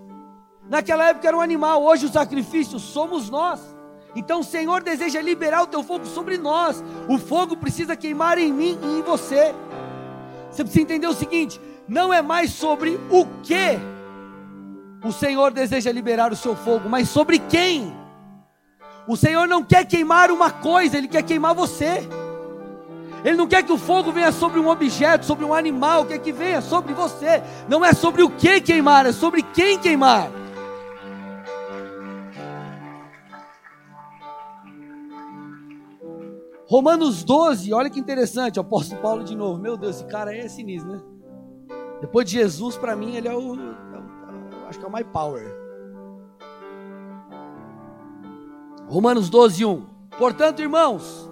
[0.69, 3.61] Naquela época era um animal, hoje o sacrifício somos nós.
[4.17, 6.83] Então o Senhor deseja liberar o teu fogo sobre nós.
[7.09, 9.55] O fogo precisa queimar em mim e em você.
[10.51, 13.79] Você precisa entender o seguinte: não é mais sobre o que
[15.05, 17.97] o Senhor deseja liberar o seu fogo, mas sobre quem.
[19.07, 22.03] O Senhor não quer queimar uma coisa, Ele quer queimar você.
[23.25, 26.33] Ele não quer que o fogo venha sobre um objeto, sobre um animal, quer que
[26.33, 27.43] venha sobre você.
[27.69, 30.31] Não é sobre o que queimar, é sobre quem queimar.
[36.67, 39.61] Romanos 12, olha que interessante, o apóstolo Paulo de novo.
[39.61, 41.01] Meu Deus, esse cara é sinistro, né?
[42.01, 45.05] Depois de Jesus, para mim, ele é o, é o, Acho que é o my
[45.05, 45.45] power.
[48.89, 49.87] Romanos 12, 1.
[50.19, 51.30] Portanto, irmãos,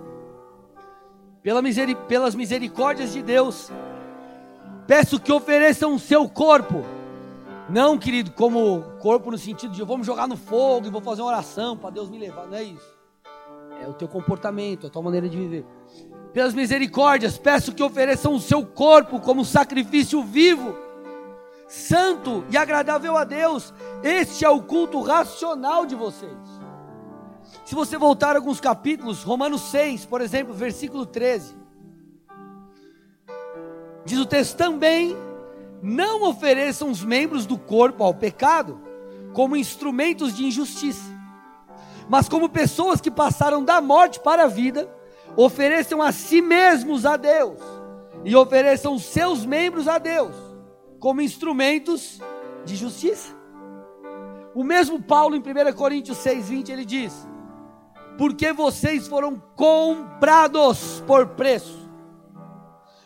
[1.42, 3.70] pela miseri pelas misericórdias de Deus,
[4.86, 6.84] peço que ofereçam o seu corpo.
[7.68, 11.28] Não, querido, como corpo no sentido de vamos jogar no fogo e vou fazer uma
[11.28, 12.46] oração para Deus me levar.
[12.46, 12.98] Não é isso
[13.82, 15.64] é o teu comportamento, a tua maneira de viver.
[16.32, 20.76] Pelas misericórdias, peço que ofereçam o seu corpo como sacrifício vivo,
[21.66, 23.72] santo e agradável a Deus.
[24.02, 26.57] Este é o culto racional de vocês.
[27.68, 31.54] Se você voltar alguns capítulos, Romanos 6, por exemplo, versículo 13.
[34.06, 35.14] Diz o texto também:
[35.82, 38.80] não ofereçam os membros do corpo ao pecado
[39.34, 41.18] como instrumentos de injustiça
[42.08, 44.88] mas como pessoas que passaram da morte para a vida,
[45.36, 47.60] ofereçam a si mesmos a Deus
[48.24, 50.34] e ofereçam seus membros a Deus
[50.98, 52.18] como instrumentos
[52.64, 53.36] de justiça.
[54.54, 57.27] O mesmo Paulo em 1 Coríntios 6:20 ele diz:
[58.18, 61.88] "Porque vocês foram comprados por preço.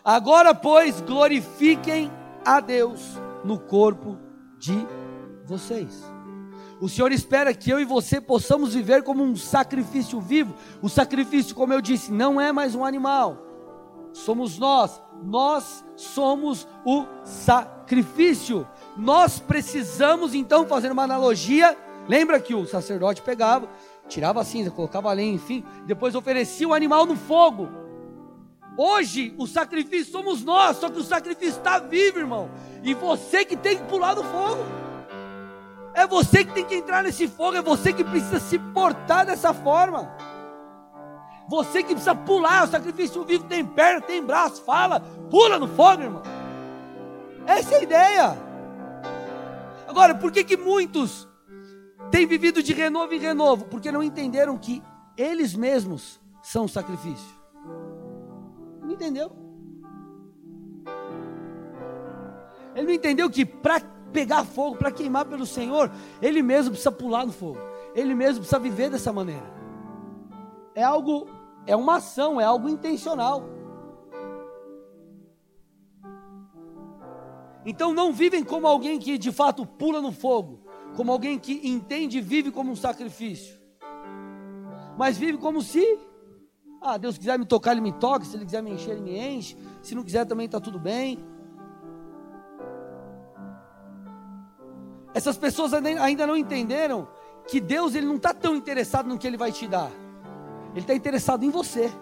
[0.04, 2.10] Agora, pois, glorifiquem
[2.44, 3.00] a Deus
[3.44, 4.18] no corpo
[4.58, 4.86] de
[5.44, 6.02] vocês."
[6.80, 10.52] O Senhor espera que eu e você possamos viver como um sacrifício vivo.
[10.82, 13.38] O sacrifício, como eu disse, não é mais um animal.
[14.12, 15.00] Somos nós.
[15.22, 18.66] Nós somos o sacrifício.
[18.96, 21.78] Nós precisamos então fazer uma analogia.
[22.08, 23.68] Lembra que o sacerdote pegava,
[24.08, 27.68] tirava a cinza, colocava a lenha, enfim, depois oferecia o animal no fogo.
[28.76, 32.50] Hoje o sacrifício somos nós, só que o sacrifício está vivo, irmão.
[32.82, 34.62] E você que tem que pular do fogo.
[35.94, 39.52] É você que tem que entrar nesse fogo, é você que precisa se portar dessa
[39.52, 40.10] forma.
[41.48, 46.02] Você que precisa pular, o sacrifício vivo tem perna, tem braço, fala, pula no fogo,
[46.02, 46.22] irmão.
[47.46, 48.38] Essa é a ideia.
[49.86, 51.28] Agora, por que que muitos
[52.12, 53.64] têm vivido de renovo em renovo?
[53.64, 54.82] Porque não entenderam que
[55.16, 57.34] eles mesmos são sacrifício.
[58.82, 59.32] Não entendeu?
[62.74, 63.80] Ele não entendeu que para
[64.12, 67.58] pegar fogo, para queimar pelo Senhor, ele mesmo precisa pular no fogo.
[67.94, 69.50] Ele mesmo precisa viver dessa maneira.
[70.74, 71.26] É algo,
[71.66, 73.44] é uma ação, é algo intencional.
[77.64, 80.61] Então não vivem como alguém que de fato pula no fogo,
[80.96, 83.56] como alguém que entende e vive como um sacrifício.
[84.96, 85.98] Mas vive como se,
[86.80, 89.18] ah, Deus quiser me tocar, Ele me toca, se Ele quiser me encher, Ele me
[89.18, 91.18] enche, se não quiser também está tudo bem.
[95.14, 97.06] Essas pessoas ainda não entenderam
[97.46, 99.90] que Deus ele não está tão interessado no que Ele vai te dar.
[100.70, 101.92] Ele está interessado em você.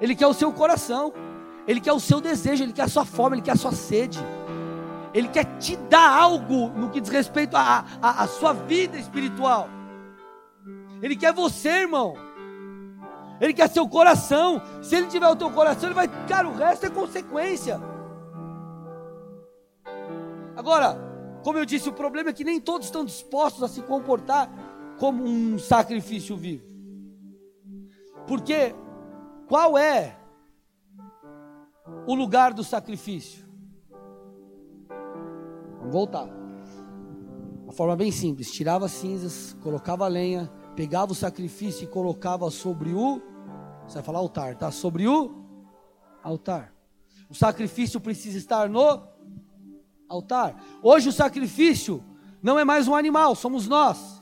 [0.00, 1.12] Ele quer o seu coração.
[1.66, 2.62] Ele quer o seu desejo.
[2.62, 3.36] Ele quer a sua fome.
[3.36, 4.18] Ele quer a sua sede.
[5.14, 9.68] Ele quer te dar algo no que diz respeito à sua vida espiritual.
[11.00, 12.14] Ele quer você, irmão.
[13.40, 14.60] Ele quer seu coração.
[14.82, 16.08] Se ele tiver o teu coração, ele vai.
[16.26, 17.80] Cara, o resto é consequência.
[20.56, 20.98] Agora,
[21.44, 24.50] como eu disse, o problema é que nem todos estão dispostos a se comportar
[24.98, 26.64] como um sacrifício vivo.
[28.26, 28.74] Porque
[29.46, 30.16] qual é
[32.06, 33.43] o lugar do sacrifício?
[35.94, 36.28] Voltar.
[37.62, 43.22] Uma forma bem simples: tirava cinzas, colocava lenha, pegava o sacrifício e colocava sobre o.
[43.86, 44.72] Você vai falar altar, tá?
[44.72, 45.44] Sobre o
[46.20, 46.74] altar.
[47.30, 49.04] O sacrifício precisa estar no
[50.08, 50.60] altar.
[50.82, 52.02] Hoje o sacrifício
[52.42, 54.20] não é mais um animal, somos nós.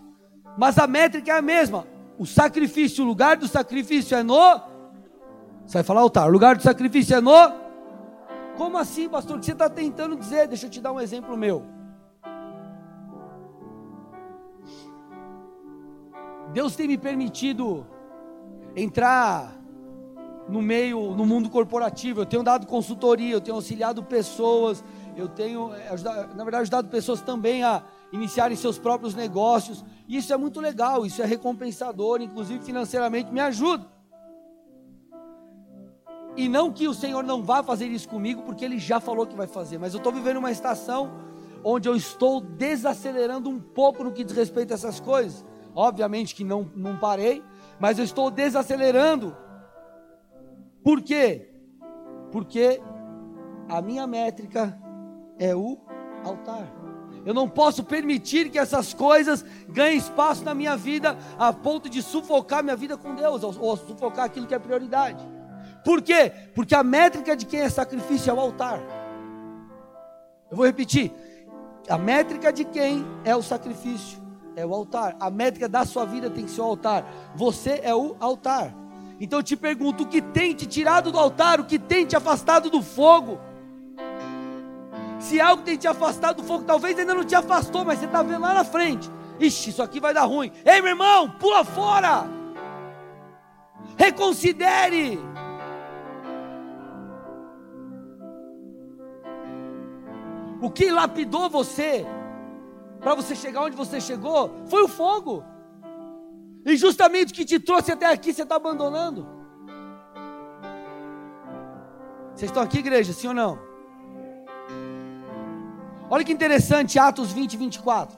[0.58, 1.86] Mas a métrica é a mesma.
[2.18, 4.60] O sacrifício, o lugar do sacrifício é no.
[5.66, 6.28] Você vai falar altar.
[6.28, 7.61] O lugar do sacrifício é no.
[8.56, 9.36] Como assim, pastor?
[9.36, 10.46] O que você está tentando dizer?
[10.46, 11.64] Deixa eu te dar um exemplo meu.
[16.52, 17.86] Deus tem me permitido
[18.76, 19.52] entrar
[20.48, 22.20] no meio, no mundo corporativo.
[22.20, 24.84] Eu tenho dado consultoria, eu tenho auxiliado pessoas,
[25.16, 25.96] eu tenho, eh,
[26.34, 29.84] na verdade, ajudado pessoas também a iniciarem seus próprios negócios.
[30.06, 33.91] Isso é muito legal, isso é recompensador, inclusive financeiramente me ajuda.
[36.36, 39.36] E não que o Senhor não vá fazer isso comigo, porque Ele já falou que
[39.36, 41.12] vai fazer, mas eu estou vivendo uma estação
[41.64, 45.44] onde eu estou desacelerando um pouco no que diz respeito a essas coisas.
[45.74, 47.42] Obviamente que não, não parei,
[47.78, 49.36] mas eu estou desacelerando.
[50.82, 51.50] Por quê?
[52.30, 52.80] Porque
[53.68, 54.78] a minha métrica
[55.38, 55.78] é o
[56.24, 56.82] altar.
[57.24, 62.02] Eu não posso permitir que essas coisas ganhem espaço na minha vida a ponto de
[62.02, 65.24] sufocar minha vida com Deus, ou, ou sufocar aquilo que é prioridade.
[65.84, 66.32] Por quê?
[66.54, 68.80] Porque a métrica de quem é sacrifício é o altar.
[70.50, 71.12] Eu vou repetir.
[71.88, 74.22] A métrica de quem é o sacrifício
[74.54, 75.16] é o altar.
[75.18, 77.04] A métrica da sua vida tem que ser o altar.
[77.34, 78.74] Você é o altar.
[79.18, 81.60] Então eu te pergunto: o que tem te tirado do altar?
[81.60, 83.40] O que tem te afastado do fogo?
[85.18, 88.22] Se algo tem te afastado do fogo, talvez ainda não te afastou, mas você está
[88.22, 89.08] vendo lá na frente.
[89.38, 90.52] Ixi, isso aqui vai dar ruim.
[90.64, 92.26] Ei, meu irmão, pula fora.
[93.96, 95.31] Reconsidere.
[100.62, 102.06] O que lapidou você
[103.00, 105.42] para você chegar onde você chegou foi o fogo.
[106.64, 109.26] E justamente o que te trouxe até aqui você está abandonando.
[112.32, 113.58] Vocês estão aqui, igreja, sim ou não?
[116.08, 118.16] Olha que interessante, Atos 20, 24.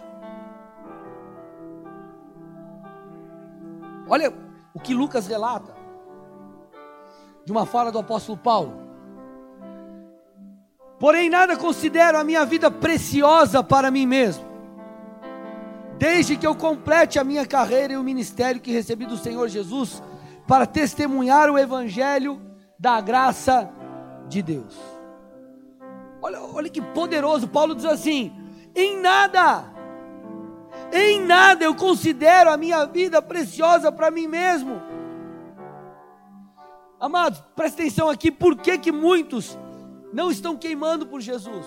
[4.06, 4.30] Olha
[4.74, 5.74] o que Lucas relata
[7.42, 8.83] de uma fala do apóstolo Paulo.
[10.98, 14.44] Porém, nada considero a minha vida preciosa para mim mesmo,
[15.98, 20.02] desde que eu complete a minha carreira e o ministério que recebi do Senhor Jesus,
[20.46, 22.40] para testemunhar o Evangelho
[22.78, 23.70] da graça
[24.28, 24.76] de Deus.
[26.20, 28.32] Olha, olha que poderoso, Paulo diz assim:
[28.74, 29.64] em nada,
[30.92, 34.80] em nada eu considero a minha vida preciosa para mim mesmo.
[37.00, 39.58] Amados, presta atenção aqui, por que que muitos
[40.14, 41.66] não estão queimando por Jesus,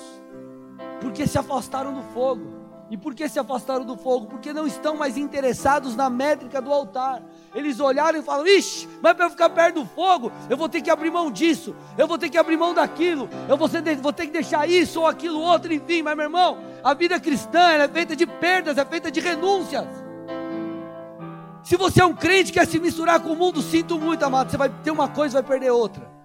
[1.02, 2.56] porque se afastaram do fogo.
[2.90, 4.28] E por que se afastaram do fogo?
[4.28, 7.22] Porque não estão mais interessados na métrica do altar.
[7.54, 10.82] Eles olharam e falaram: Ixi, mas para eu ficar perto do fogo, eu vou ter
[10.82, 14.32] que abrir mão disso, eu vou ter que abrir mão daquilo, eu vou, ter, que
[14.32, 16.02] deixar isso ou aquilo outro, enfim.
[16.02, 19.86] Mas, meu irmão, a vida cristã é feita de perdas, é feita de renúncias.
[21.62, 24.50] Se você é um crente que quer se misturar com o mundo, sinto muito, amado.
[24.50, 26.17] Você vai ter uma coisa e vai perder outra.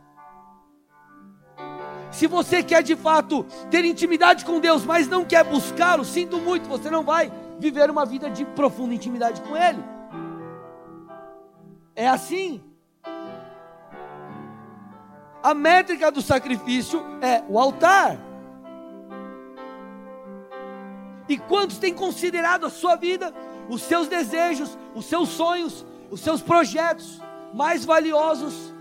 [2.12, 6.68] Se você quer de fato ter intimidade com Deus, mas não quer buscá-lo, sinto muito,
[6.68, 9.82] você não vai viver uma vida de profunda intimidade com Ele.
[11.96, 12.62] É assim.
[15.42, 18.18] A métrica do sacrifício é o altar.
[21.28, 23.32] E quantos têm considerado a sua vida,
[23.70, 27.22] os seus desejos, os seus sonhos, os seus projetos
[27.54, 28.71] mais valiosos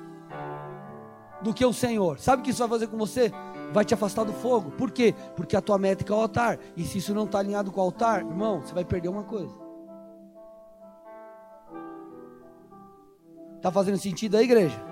[1.41, 2.19] do que o Senhor.
[2.19, 3.31] Sabe o que isso vai fazer com você?
[3.71, 4.71] Vai te afastar do fogo.
[4.71, 5.15] Por quê?
[5.35, 6.59] Porque a tua métrica é o altar.
[6.75, 9.53] E se isso não está alinhado com o altar, irmão, você vai perder uma coisa.
[13.57, 14.91] Está fazendo sentido aí, igreja?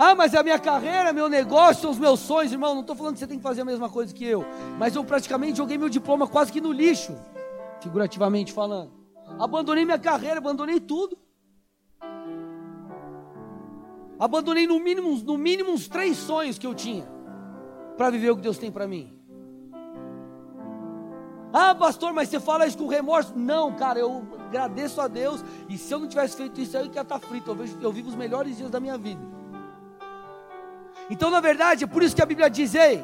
[0.00, 2.72] Ah, mas é a minha carreira, meu negócio, são os meus sonhos, irmão.
[2.72, 4.44] Não estou falando que você tem que fazer a mesma coisa que eu.
[4.78, 7.16] Mas eu praticamente joguei meu diploma quase que no lixo,
[7.80, 8.92] figurativamente falando.
[9.38, 11.18] Abandonei minha carreira, abandonei tudo.
[14.18, 17.06] Abandonei no mínimo, no mínimo uns três sonhos que eu tinha
[17.96, 19.18] para viver o que Deus tem para mim.
[21.52, 23.32] Ah, pastor, mas você fala isso com remorso?
[23.36, 25.42] Não, cara, eu agradeço a Deus.
[25.68, 27.50] E se eu não tivesse feito isso, eu ia estar frito.
[27.50, 29.22] Eu, vejo, eu vivo os melhores dias da minha vida.
[31.08, 33.02] Então, na verdade, é por isso que a Bíblia diz: ei,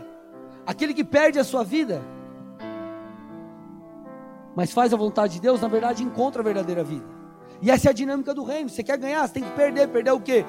[0.67, 2.03] aquele que perde a sua vida,
[4.55, 7.07] mas faz a vontade de Deus, na verdade encontra a verdadeira vida.
[7.63, 8.69] E essa é a dinâmica do reino.
[8.69, 9.89] Você quer ganhar, você tem que perder.
[9.89, 10.45] Perder o quê?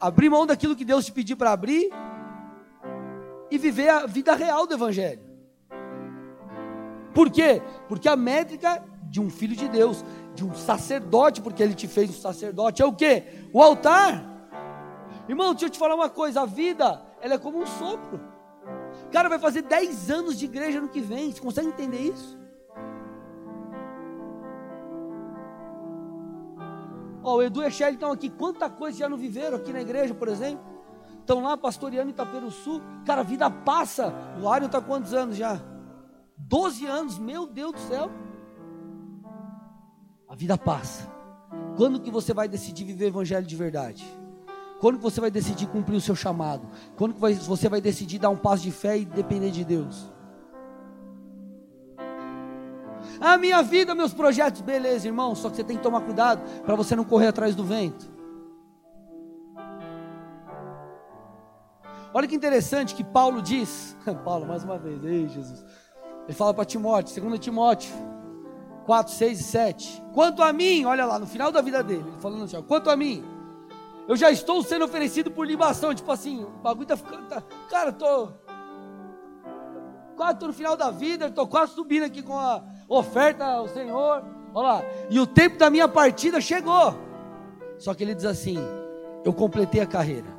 [0.00, 1.90] Abrir mão daquilo que Deus te pediu para abrir
[3.50, 5.20] e viver a vida real do Evangelho.
[7.14, 7.62] Por quê?
[7.88, 10.04] Porque a métrica de um filho de Deus,
[10.34, 13.24] de um sacerdote, porque ele te fez um sacerdote, é o quê?
[13.52, 14.22] O altar.
[15.28, 18.20] Irmão, deixa eu te falar uma coisa: a vida, ela é como um sopro.
[19.06, 22.38] O cara vai fazer 10 anos de igreja no que vem, você consegue entender isso?
[27.26, 28.30] Ó, o Edu e a Shelly estão aqui.
[28.30, 30.64] Quanta coisa já não viveram aqui na igreja, por exemplo?
[31.18, 32.80] Estão lá pastoreando Itaperu Sul.
[33.04, 34.14] Cara, a vida passa.
[34.40, 35.60] O Ário está quantos anos já?
[36.38, 38.08] 12 anos, meu Deus do céu.
[40.28, 41.10] A vida passa.
[41.76, 44.06] Quando que você vai decidir viver o evangelho de verdade?
[44.78, 46.68] Quando que você vai decidir cumprir o seu chamado?
[46.96, 50.12] Quando que você vai decidir dar um passo de fé e depender de Deus?
[53.20, 55.34] A minha vida, meus projetos, beleza, irmão.
[55.34, 58.14] Só que você tem que tomar cuidado para você não correr atrás do vento.
[62.12, 65.64] Olha que interessante que Paulo diz, Paulo mais uma vez, ei Jesus.
[66.24, 67.94] Ele fala para Timóteo, 2 Timóteo
[68.86, 70.02] 4, 6 e 7.
[70.14, 72.96] Quanto a mim, olha lá, no final da vida dele, ele falando assim: quanto a
[72.96, 73.22] mim,
[74.08, 75.92] eu já estou sendo oferecido por libação.
[75.94, 77.26] Tipo assim, o bagulho tá ficando.
[77.28, 78.28] Tá, cara, tô.
[80.16, 84.24] Quase tô no final da vida, estou quase subindo aqui com a oferta ao Senhor.
[84.54, 84.82] Olha lá.
[85.10, 86.98] E o tempo da minha partida chegou.
[87.78, 88.58] Só que ele diz assim:
[89.24, 90.36] Eu completei a carreira.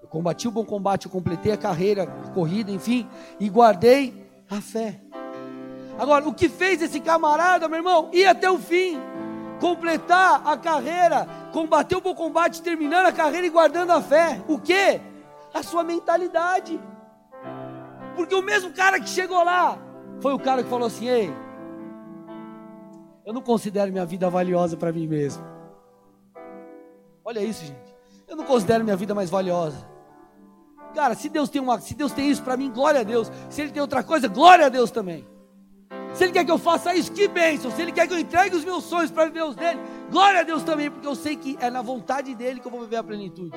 [0.00, 3.08] Eu combati o bom combate, eu completei a carreira, a corrida, enfim,
[3.40, 5.00] e guardei a fé.
[5.98, 9.00] Agora, o que fez esse camarada, meu irmão, ir até o fim,
[9.58, 14.40] completar a carreira, combater o bom combate, terminando a carreira e guardando a fé.
[14.46, 15.00] O que?
[15.52, 16.78] A sua mentalidade.
[18.14, 19.78] Porque o mesmo cara que chegou lá
[20.20, 21.32] foi o cara que falou assim: Ei,
[23.24, 25.44] eu não considero minha vida valiosa para mim mesmo.
[27.24, 27.96] Olha isso, gente.
[28.28, 29.76] Eu não considero minha vida mais valiosa.
[30.94, 33.30] Cara, se Deus tem uma, se Deus tem isso para mim, glória a Deus.
[33.50, 35.26] Se Ele tem outra coisa, glória a Deus também.
[36.14, 37.70] Se Ele quer que eu faça isso, que bênção.
[37.70, 40.42] Se Ele quer que eu entregue os meus sonhos para viver os dele, glória a
[40.44, 43.02] Deus também, porque eu sei que é na vontade dEle que eu vou viver a
[43.02, 43.56] plenitude.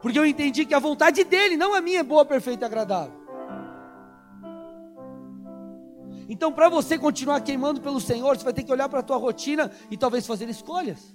[0.00, 3.23] Porque eu entendi que a vontade dEle, não a minha, é boa, perfeita e agradável.
[6.34, 9.16] Então, para você continuar queimando pelo Senhor, você vai ter que olhar para a tua
[9.16, 11.14] rotina e talvez fazer escolhas.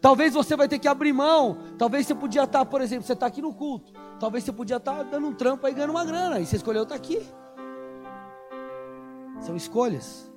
[0.00, 1.58] Talvez você vai ter que abrir mão.
[1.76, 3.92] Talvez você podia estar, por exemplo, você está aqui no culto.
[4.18, 6.40] Talvez você podia estar dando um trampo aí ganhando uma grana.
[6.40, 7.20] E você escolheu estar aqui.
[9.40, 10.32] São escolhas.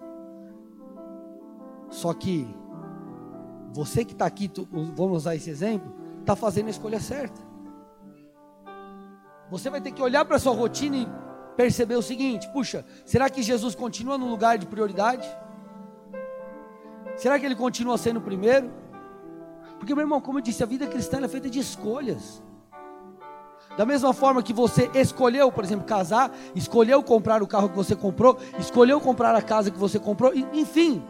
[1.90, 2.54] Só que
[3.72, 4.52] você que está aqui,
[4.94, 7.42] vamos usar esse exemplo, está fazendo a escolha certa.
[9.50, 11.23] Você vai ter que olhar para a sua rotina e
[11.56, 15.28] perceber o seguinte: puxa, será que Jesus continua no lugar de prioridade?
[17.16, 18.72] Será que ele continua sendo o primeiro?
[19.78, 22.42] Porque, meu irmão, como eu disse, a vida cristã é feita de escolhas.
[23.78, 27.96] Da mesma forma que você escolheu, por exemplo, casar, escolheu comprar o carro que você
[27.96, 31.04] comprou, escolheu comprar a casa que você comprou, enfim.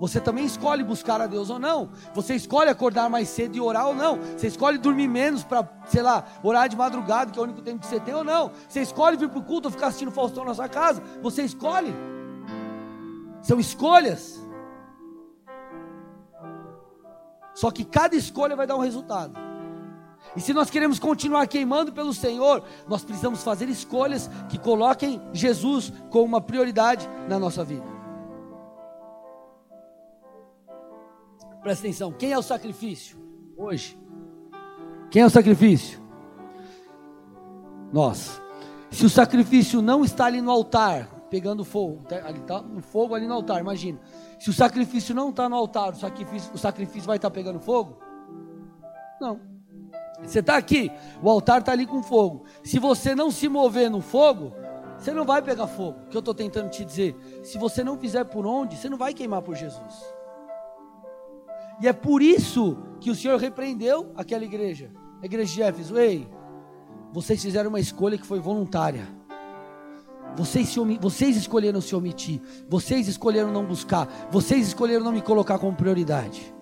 [0.00, 1.90] Você também escolhe buscar a Deus ou não.
[2.14, 4.16] Você escolhe acordar mais cedo e orar ou não.
[4.16, 7.80] Você escolhe dormir menos para, sei lá, orar de madrugada, que é o único tempo
[7.80, 8.50] que você tem ou não.
[8.66, 11.02] Você escolhe vir para o culto ou ficar assistindo Faustão na sua casa.
[11.20, 11.94] Você escolhe.
[13.42, 14.40] São escolhas.
[17.54, 19.38] Só que cada escolha vai dar um resultado.
[20.34, 25.92] E se nós queremos continuar queimando pelo Senhor, nós precisamos fazer escolhas que coloquem Jesus
[26.08, 27.99] como uma prioridade na nossa vida.
[31.62, 33.18] Presta atenção, quem é o sacrifício
[33.56, 33.98] hoje?
[35.10, 36.00] Quem é o sacrifício?
[37.92, 38.40] Nós.
[38.90, 43.14] Se o sacrifício não está ali no altar, pegando fogo, tá, ali está um fogo
[43.14, 44.00] ali no altar, imagina.
[44.38, 47.98] Se o sacrifício não está no altar, o sacrifício, o sacrifício vai estar pegando fogo?
[49.20, 49.40] Não.
[50.22, 50.90] Você está aqui,
[51.22, 52.44] o altar está ali com fogo.
[52.64, 54.52] Se você não se mover no fogo,
[54.98, 55.98] você não vai pegar fogo.
[56.06, 57.16] O que eu estou tentando te dizer?
[57.42, 60.14] Se você não fizer por onde, você não vai queimar por Jesus.
[61.80, 64.90] E é por isso que o Senhor repreendeu aquela igreja,
[65.22, 65.98] a igreja de Éfeso.
[65.98, 66.28] Ei,
[67.12, 69.08] vocês fizeram uma escolha que foi voluntária.
[70.36, 72.40] Vocês, se, vocês escolheram se omitir.
[72.68, 74.06] Vocês escolheram não buscar.
[74.30, 76.54] Vocês escolheram não me colocar como prioridade.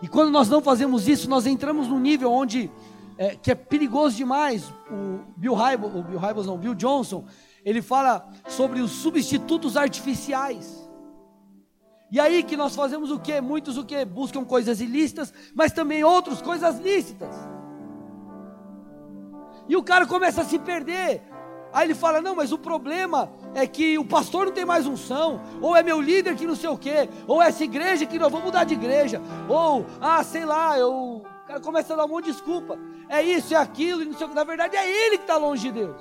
[0.00, 2.70] E quando nós não fazemos isso, nós entramos num nível onde
[3.16, 4.68] é, que é perigoso demais.
[4.90, 7.24] O Bill Hybels, o Bill Hybels não, Bill Johnson,
[7.64, 10.77] ele fala sobre os substitutos artificiais.
[12.10, 13.40] E aí que nós fazemos o que?
[13.40, 14.04] Muitos o que?
[14.04, 17.34] Buscam coisas ilícitas, mas também outros coisas lícitas.
[19.68, 21.22] E o cara começa a se perder.
[21.70, 25.42] Aí ele fala: Não, mas o problema é que o pastor não tem mais unção,
[25.60, 28.32] ou é meu líder que não sei o quê, ou é essa igreja que nós
[28.32, 31.22] vamos mudar de igreja, ou, ah, sei lá, eu.
[31.22, 32.78] O cara começa a dar um monte de desculpa.
[33.08, 34.34] É isso, é aquilo, e não sei o que.
[34.34, 36.00] Na verdade, é ele que está longe de Deus.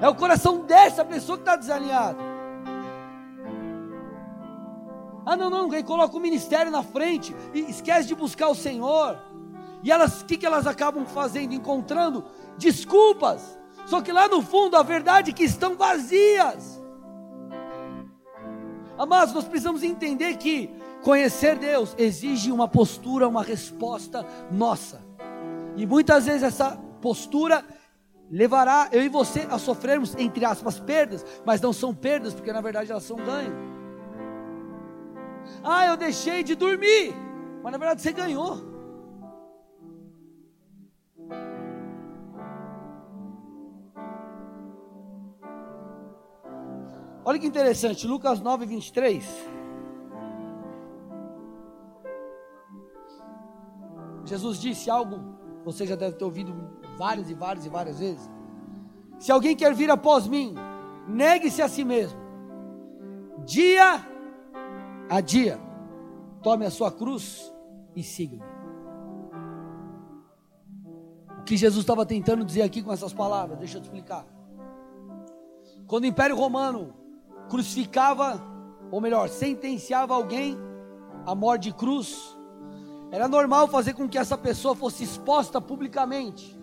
[0.00, 2.33] É o coração dessa pessoa que está desalinhado.
[5.26, 9.18] Ah, não, não, aí coloca o ministério na frente e esquece de buscar o Senhor.
[9.82, 11.52] E elas, o que, que elas acabam fazendo?
[11.52, 12.24] Encontrando
[12.58, 16.82] desculpas só que lá no fundo a verdade é que estão vazias.
[18.96, 20.70] Amados, nós precisamos entender que
[21.02, 25.02] conhecer Deus exige uma postura, uma resposta nossa.
[25.76, 27.64] E muitas vezes essa postura
[28.30, 32.60] levará eu e você a sofrermos, entre aspas, perdas, mas não são perdas, porque na
[32.60, 33.73] verdade elas são ganhos.
[35.62, 37.14] Ah, eu deixei de dormir.
[37.62, 38.74] Mas na verdade você ganhou.
[47.26, 49.24] Olha que interessante, Lucas 9, 23.
[54.26, 55.20] Jesus disse algo,
[55.64, 56.54] você já deve ter ouvido
[56.98, 58.30] várias e várias e várias vezes.
[59.18, 60.54] Se alguém quer vir após mim,
[61.08, 62.18] negue-se a si mesmo.
[63.46, 64.04] Dia
[65.08, 65.60] a dia,
[66.42, 67.52] tome a sua cruz
[67.94, 68.42] e siga-me.
[71.40, 74.24] O que Jesus estava tentando dizer aqui com essas palavras, deixa eu te explicar.
[75.86, 76.94] Quando o Império Romano
[77.48, 78.42] crucificava,
[78.90, 80.56] ou melhor, sentenciava alguém
[81.26, 82.36] à morte de cruz,
[83.10, 86.58] era normal fazer com que essa pessoa fosse exposta publicamente,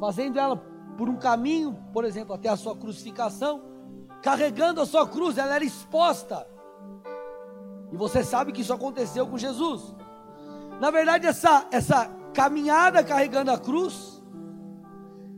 [0.00, 0.56] fazendo ela
[0.96, 3.62] por um caminho, por exemplo, até a sua crucificação,
[4.20, 6.46] carregando a sua cruz, ela era exposta.
[7.92, 9.94] E você sabe que isso aconteceu com Jesus.
[10.80, 14.22] Na verdade, essa, essa caminhada carregando a cruz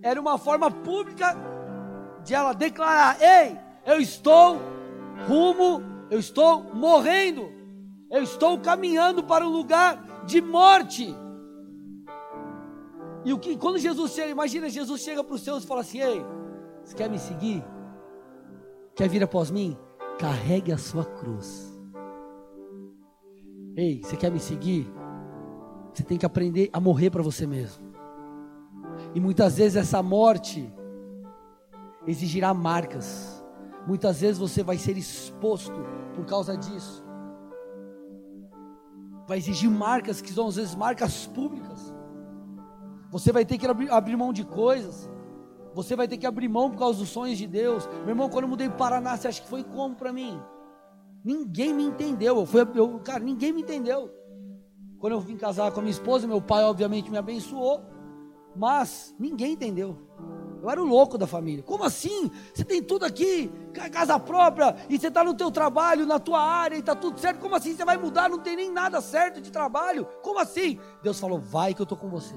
[0.00, 1.36] era uma forma pública
[2.24, 4.61] de ela declarar: Ei, eu estou
[5.26, 7.52] rumo, eu estou morrendo,
[8.11, 11.14] eu estou caminhando para um lugar de morte.
[13.24, 16.00] E o que, quando Jesus chega, imagina Jesus chega para os seus e fala assim:
[16.00, 16.24] Ei,
[16.84, 17.64] você quer me seguir?
[18.94, 19.76] Quer vir após mim?
[20.18, 21.74] Carregue a sua cruz.
[23.77, 24.89] Ei, você quer me seguir?
[25.93, 27.85] Você tem que aprender a morrer para você mesmo.
[29.14, 30.72] E muitas vezes essa morte
[32.07, 33.45] exigirá marcas.
[33.87, 35.75] Muitas vezes você vai ser exposto
[36.14, 37.05] por causa disso.
[39.27, 41.93] Vai exigir marcas que são às vezes marcas públicas.
[43.11, 45.09] Você vai ter que abrir, mão de coisas.
[45.75, 47.89] Você vai ter que abrir mão por causa dos sonhos de Deus.
[48.01, 50.41] Meu irmão, quando eu mudei para o Paraná, você acha que foi como para mim?
[51.25, 52.37] Ninguém me entendeu.
[52.37, 54.11] Eu fui, eu, cara, ninguém me entendeu.
[54.99, 57.83] Quando eu vim casar com a minha esposa, meu pai obviamente me abençoou,
[58.55, 59.99] mas ninguém entendeu.
[60.62, 61.62] Eu era o louco da família.
[61.62, 62.31] Como assim?
[62.55, 63.51] Você tem tudo aqui,
[63.93, 67.39] casa própria, e você está no teu trabalho, na tua área, e está tudo certo.
[67.39, 68.31] Como assim você vai mudar?
[68.31, 70.07] Não tem nem nada certo de trabalho.
[70.22, 70.79] Como assim?
[71.03, 72.35] Deus falou: vai que eu estou com você.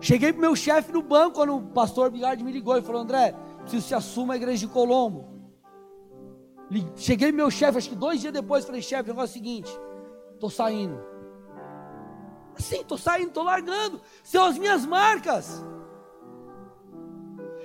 [0.00, 3.32] Cheguei pro meu chefe no banco quando o pastor Bigardi me ligou e falou: André,
[3.60, 5.29] preciso que você assuma a igreja de Colombo.
[6.96, 9.80] Cheguei meu chefe, acho que dois dias depois, falei: chefe, o negócio é o seguinte,
[10.34, 11.02] estou saindo.
[12.56, 14.00] Assim, estou saindo, estou largando.
[14.22, 15.64] São as minhas marcas.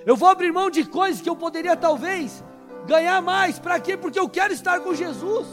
[0.05, 2.43] Eu vou abrir mão de coisas que eu poderia talvez
[2.87, 3.59] ganhar mais.
[3.59, 3.97] Para quê?
[3.97, 5.47] Porque eu quero estar com Jesus.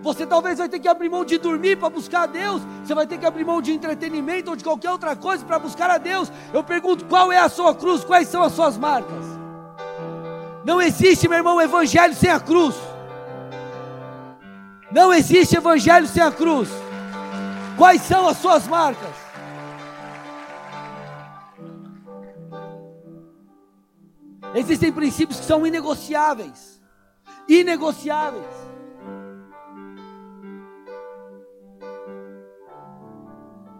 [0.00, 2.62] Você talvez vai ter que abrir mão de dormir para buscar a Deus.
[2.82, 5.90] Você vai ter que abrir mão de entretenimento ou de qualquer outra coisa para buscar
[5.90, 6.32] a Deus.
[6.52, 8.04] Eu pergunto: qual é a sua cruz?
[8.04, 9.27] Quais são as suas marcas?
[10.68, 12.76] Não existe, meu irmão, evangelho sem a cruz.
[14.92, 16.68] Não existe evangelho sem a cruz.
[17.78, 19.14] Quais são as suas marcas?
[24.54, 26.78] Existem princípios que são inegociáveis.
[27.48, 28.44] Inegociáveis.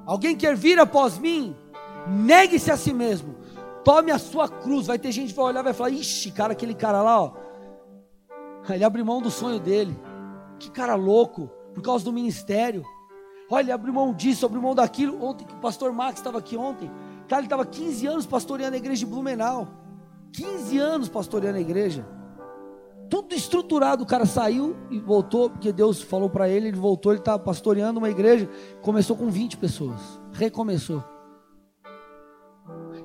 [0.07, 1.55] Alguém quer vir após mim?
[2.07, 3.37] Negue-se a si mesmo.
[3.89, 4.87] Tome a sua cruz.
[4.87, 7.33] Vai ter gente que vai olhar e vai falar: Ixi, cara, aquele cara lá, ó.
[8.69, 9.99] Ele abriu mão do sonho dele.
[10.59, 12.85] Que cara louco, por causa do ministério.
[13.51, 15.25] Olha, ele abriu mão disso, abriu mão daquilo.
[15.25, 16.91] Ontem, o pastor Max estava aqui ontem.
[17.27, 19.69] Cara, ele estava 15 anos pastoreando a igreja de Blumenau.
[20.33, 22.07] 15 anos pastoreando a igreja
[23.09, 24.03] tudo estruturado.
[24.03, 27.99] O cara saiu e voltou, porque Deus falou para ele, ele voltou, ele estava pastoreando
[27.99, 28.47] uma igreja,
[28.83, 31.03] começou com 20 pessoas, recomeçou.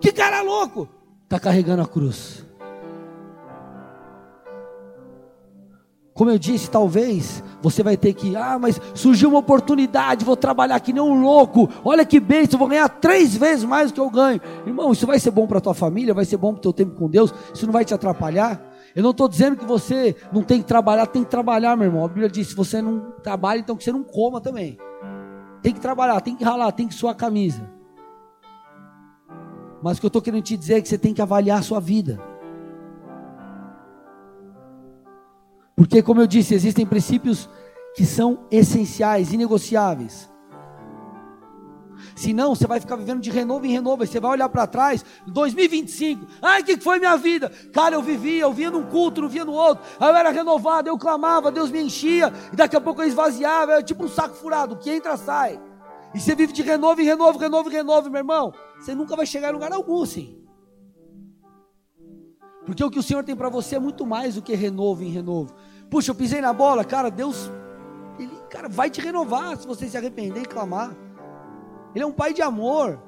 [0.03, 0.89] Que cara louco!
[1.23, 2.45] Está carregando a cruz.
[6.13, 10.77] Como eu disse, talvez você vai ter que, ah, mas surgiu uma oportunidade, vou trabalhar
[10.81, 11.69] que nem um louco.
[11.85, 14.41] Olha que bênção, vou ganhar três vezes mais do que eu ganho.
[14.67, 16.97] Irmão, isso vai ser bom para tua família, vai ser bom para o teu tempo
[16.97, 18.61] com Deus, isso não vai te atrapalhar.
[18.93, 22.03] Eu não estou dizendo que você não tem que trabalhar, tem que trabalhar, meu irmão.
[22.03, 24.77] A Bíblia diz: se você não trabalha, então que você não coma também.
[25.61, 27.72] Tem que trabalhar, tem que ralar, tem que suar a camisa.
[29.83, 31.61] Mas o que eu estou querendo te dizer é que você tem que avaliar a
[31.61, 32.17] sua vida.
[35.75, 37.49] Porque, como eu disse, existem princípios
[37.93, 40.31] que são essenciais, inegociáveis.
[42.15, 44.05] Senão você vai ficar vivendo de renovo em renovo.
[44.05, 46.27] Você vai olhar para trás, 2025.
[46.41, 47.51] Ai, o que foi minha vida?
[47.73, 49.83] Cara, eu vivia, eu via num culto, não via no outro.
[49.99, 52.31] Aí eu era renovado, eu clamava, Deus me enchia.
[52.53, 53.73] E daqui a pouco eu esvaziava.
[53.73, 54.77] Era tipo um saco furado.
[54.77, 55.59] que entra, sai.
[56.13, 58.53] E você vive de renovo em renovo, renovo em renovo, meu irmão.
[58.79, 60.43] Você nunca vai chegar em lugar algum, sim.
[62.65, 65.09] Porque o que o Senhor tem para você é muito mais do que renovo em
[65.09, 65.53] renovo.
[65.89, 67.49] Puxa, eu pisei na bola, cara, Deus,
[68.17, 70.95] Ele, cara, vai te renovar se você se arrepender e clamar.
[71.93, 73.01] Ele é um pai de amor.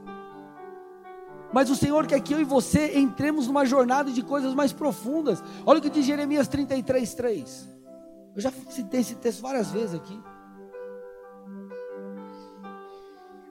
[1.54, 5.42] Mas o Senhor quer que eu e você entremos numa jornada de coisas mais profundas.
[5.66, 7.70] Olha o que diz Jeremias 33, 3.
[8.36, 10.20] Eu já citei esse texto várias vezes aqui.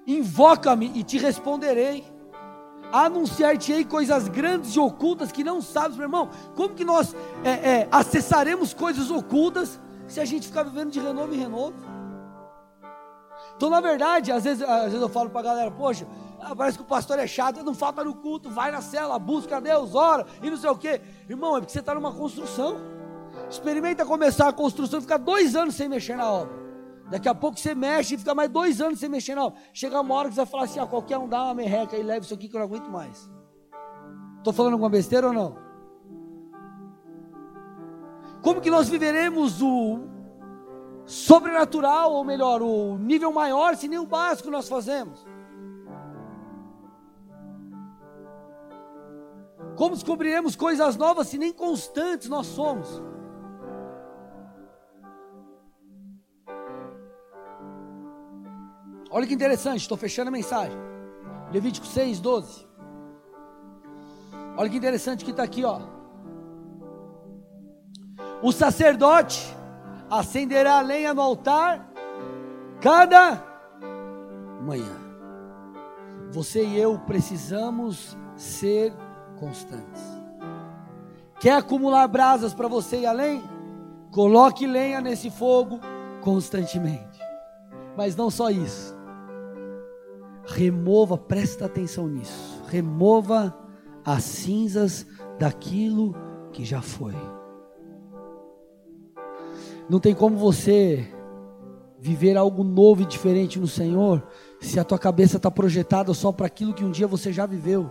[0.07, 2.05] Invoca-me e te responderei.
[2.93, 6.31] Anunciar-te-ei coisas grandes e ocultas que não sabes, meu irmão.
[6.55, 11.35] Como que nós é, é, acessaremos coisas ocultas se a gente ficar vivendo de renovo
[11.35, 11.75] em renovo?
[13.57, 16.07] Então, na verdade, às vezes, às vezes eu falo para a galera, poxa,
[16.41, 19.61] ah, parece que o pastor é chato, não falta no culto, vai na cela, busca
[19.61, 21.01] Deus, ora e não sei o que.
[21.29, 22.77] Irmão, é porque você está numa construção.
[23.49, 26.64] Experimenta começar a construção e ficar dois anos sem mexer na obra.
[27.11, 29.61] Daqui a pouco você mexe e fica mais dois anos sem mexer obra.
[29.73, 32.03] Chega uma hora que você vai falar assim: ah, qualquer um dá uma merreca e
[32.03, 33.31] leva isso aqui que eu não aguento mais.
[34.39, 35.57] Estou falando alguma besteira ou não?
[38.43, 40.01] Como que nós viveremos o
[41.07, 45.27] sobrenatural, ou melhor, o nível maior, se nem o básico nós fazemos?
[49.77, 53.03] Como descobriremos coisas novas se nem constantes nós somos?
[59.17, 60.77] Olha que interessante, estou fechando a mensagem.
[61.53, 62.67] Levítico 6, 12.
[64.57, 65.83] Olha que interessante que está aqui, ó.
[68.43, 69.57] O sacerdote
[70.11, 71.89] acenderá a lenha no altar
[72.81, 73.41] cada
[74.61, 74.97] manhã.
[76.33, 78.93] Você e eu precisamos ser
[79.39, 80.03] constantes.
[81.39, 83.45] Quer acumular brasas para você ir além?
[84.11, 85.79] Coloque lenha nesse fogo
[86.21, 87.21] constantemente.
[87.97, 89.04] Mas não só isso
[90.47, 93.57] remova, presta atenção nisso, remova
[94.05, 95.07] as cinzas
[95.39, 96.15] daquilo
[96.53, 97.15] que já foi.
[99.89, 101.07] Não tem como você
[101.99, 104.27] viver algo novo e diferente no Senhor
[104.61, 107.91] se a tua cabeça está projetada só para aquilo que um dia você já viveu.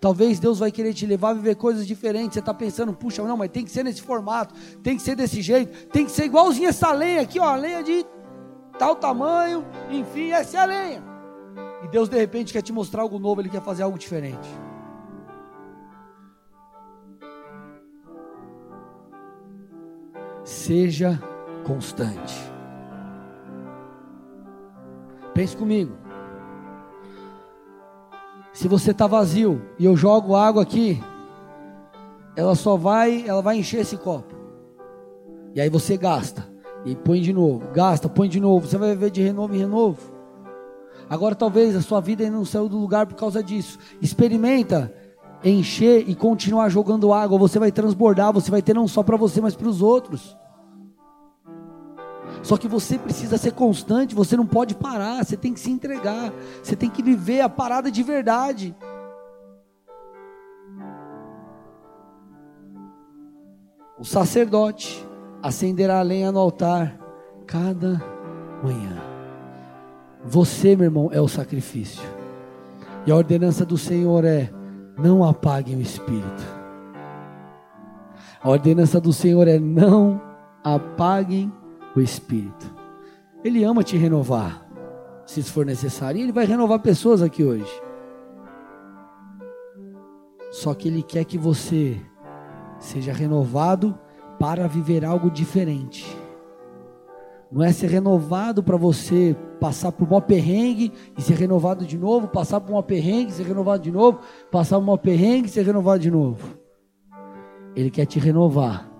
[0.00, 2.34] Talvez Deus vai querer te levar a viver coisas diferentes.
[2.34, 5.40] Você está pensando, puxa, não, mas tem que ser nesse formato, tem que ser desse
[5.40, 8.04] jeito, tem que ser igualzinho essa lenha aqui, ó, a lenha de
[8.78, 11.11] tal tamanho, enfim, essa é a lenha.
[11.82, 14.48] E Deus de repente quer te mostrar algo novo, Ele quer fazer algo diferente.
[20.44, 21.20] Seja
[21.64, 22.34] constante.
[25.34, 25.96] Pense comigo.
[28.52, 31.02] Se você está vazio e eu jogo água aqui,
[32.36, 34.34] ela só vai, ela vai encher esse copo.
[35.54, 36.50] E aí você gasta
[36.84, 38.66] e põe de novo, gasta, põe de novo.
[38.66, 40.11] Você vai viver de renovo em renovo.
[41.12, 43.78] Agora talvez a sua vida ainda não saiu do lugar por causa disso.
[44.00, 44.90] Experimenta
[45.44, 47.36] encher e continuar jogando água.
[47.36, 50.34] Você vai transbordar, você vai ter não só para você, mas para os outros.
[52.42, 56.32] Só que você precisa ser constante, você não pode parar, você tem que se entregar,
[56.62, 58.74] você tem que viver a parada de verdade.
[63.98, 65.06] O sacerdote
[65.42, 66.98] acenderá a lenha no altar
[67.46, 68.02] cada
[68.64, 69.11] manhã.
[70.24, 72.02] Você, meu irmão, é o sacrifício.
[73.06, 74.50] E a ordenança do Senhor é:
[74.96, 76.42] não apaguem o espírito.
[78.40, 80.20] A ordenança do Senhor é: não
[80.62, 81.52] apaguem
[81.96, 82.72] o espírito.
[83.44, 84.64] Ele ama te renovar,
[85.26, 86.20] se isso for necessário.
[86.20, 87.82] E ele vai renovar pessoas aqui hoje.
[90.52, 92.00] Só que ele quer que você
[92.78, 93.98] seja renovado
[94.38, 96.21] para viver algo diferente.
[97.52, 102.26] Não é ser renovado para você passar por um perrengue e ser renovado de novo,
[102.26, 106.00] passar por um perrengue ser renovado de novo, passar por um perrengue e ser renovado
[106.00, 106.56] de novo.
[107.76, 108.90] Ele quer te renovar.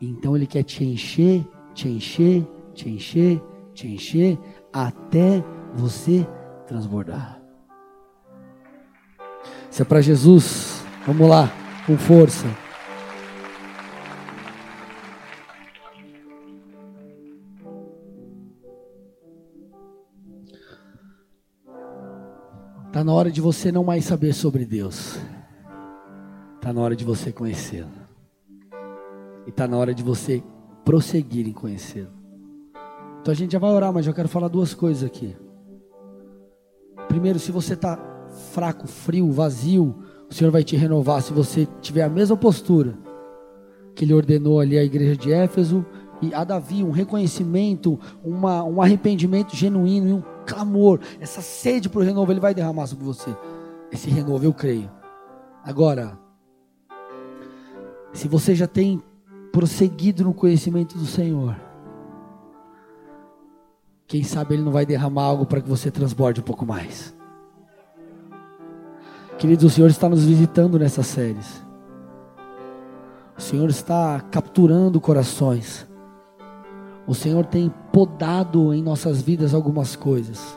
[0.00, 3.42] Então ele quer te encher, te encher, te encher,
[3.74, 4.38] te encher
[4.72, 6.24] até você
[6.68, 7.42] transbordar.
[9.68, 11.52] Se é para Jesus, vamos lá,
[11.86, 12.46] com força.
[22.90, 25.16] Está na hora de você não mais saber sobre Deus.
[26.56, 27.88] Está na hora de você conhecê-lo.
[29.46, 30.42] E está na hora de você
[30.84, 32.10] prosseguir em conhecê-lo.
[33.20, 35.36] Então a gente já vai orar, mas eu quero falar duas coisas aqui.
[37.06, 37.96] Primeiro, se você está
[38.52, 39.94] fraco, frio, vazio,
[40.28, 41.22] o Senhor vai te renovar.
[41.22, 42.98] Se você tiver a mesma postura
[43.94, 45.86] que Ele ordenou ali à igreja de Éfeso
[46.34, 52.04] a Davi, um reconhecimento, uma, um arrependimento genuíno e um clamor, essa sede para o
[52.04, 53.34] renovo, Ele vai derramar sobre você.
[53.90, 54.90] Esse renovo, eu creio.
[55.64, 56.18] Agora,
[58.12, 59.02] se você já tem
[59.52, 61.56] prosseguido no conhecimento do Senhor,
[64.06, 67.14] quem sabe Ele não vai derramar algo para que você transborde um pouco mais.
[69.38, 71.64] Queridos, o Senhor está nos visitando nessas séries.
[73.38, 75.89] O Senhor está capturando corações.
[77.10, 80.56] O Senhor tem podado em nossas vidas algumas coisas.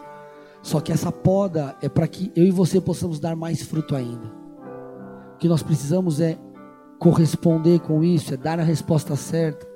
[0.61, 4.31] Só que essa poda é para que eu e você possamos dar mais fruto ainda.
[5.33, 6.37] O que nós precisamos é
[6.99, 9.67] corresponder com isso, é dar a resposta certa.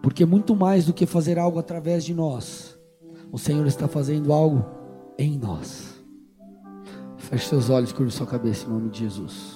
[0.00, 2.78] Porque muito mais do que fazer algo através de nós,
[3.32, 4.64] o Senhor está fazendo algo
[5.18, 6.00] em nós.
[7.16, 9.55] Feche seus olhos, curva sua cabeça em nome de Jesus.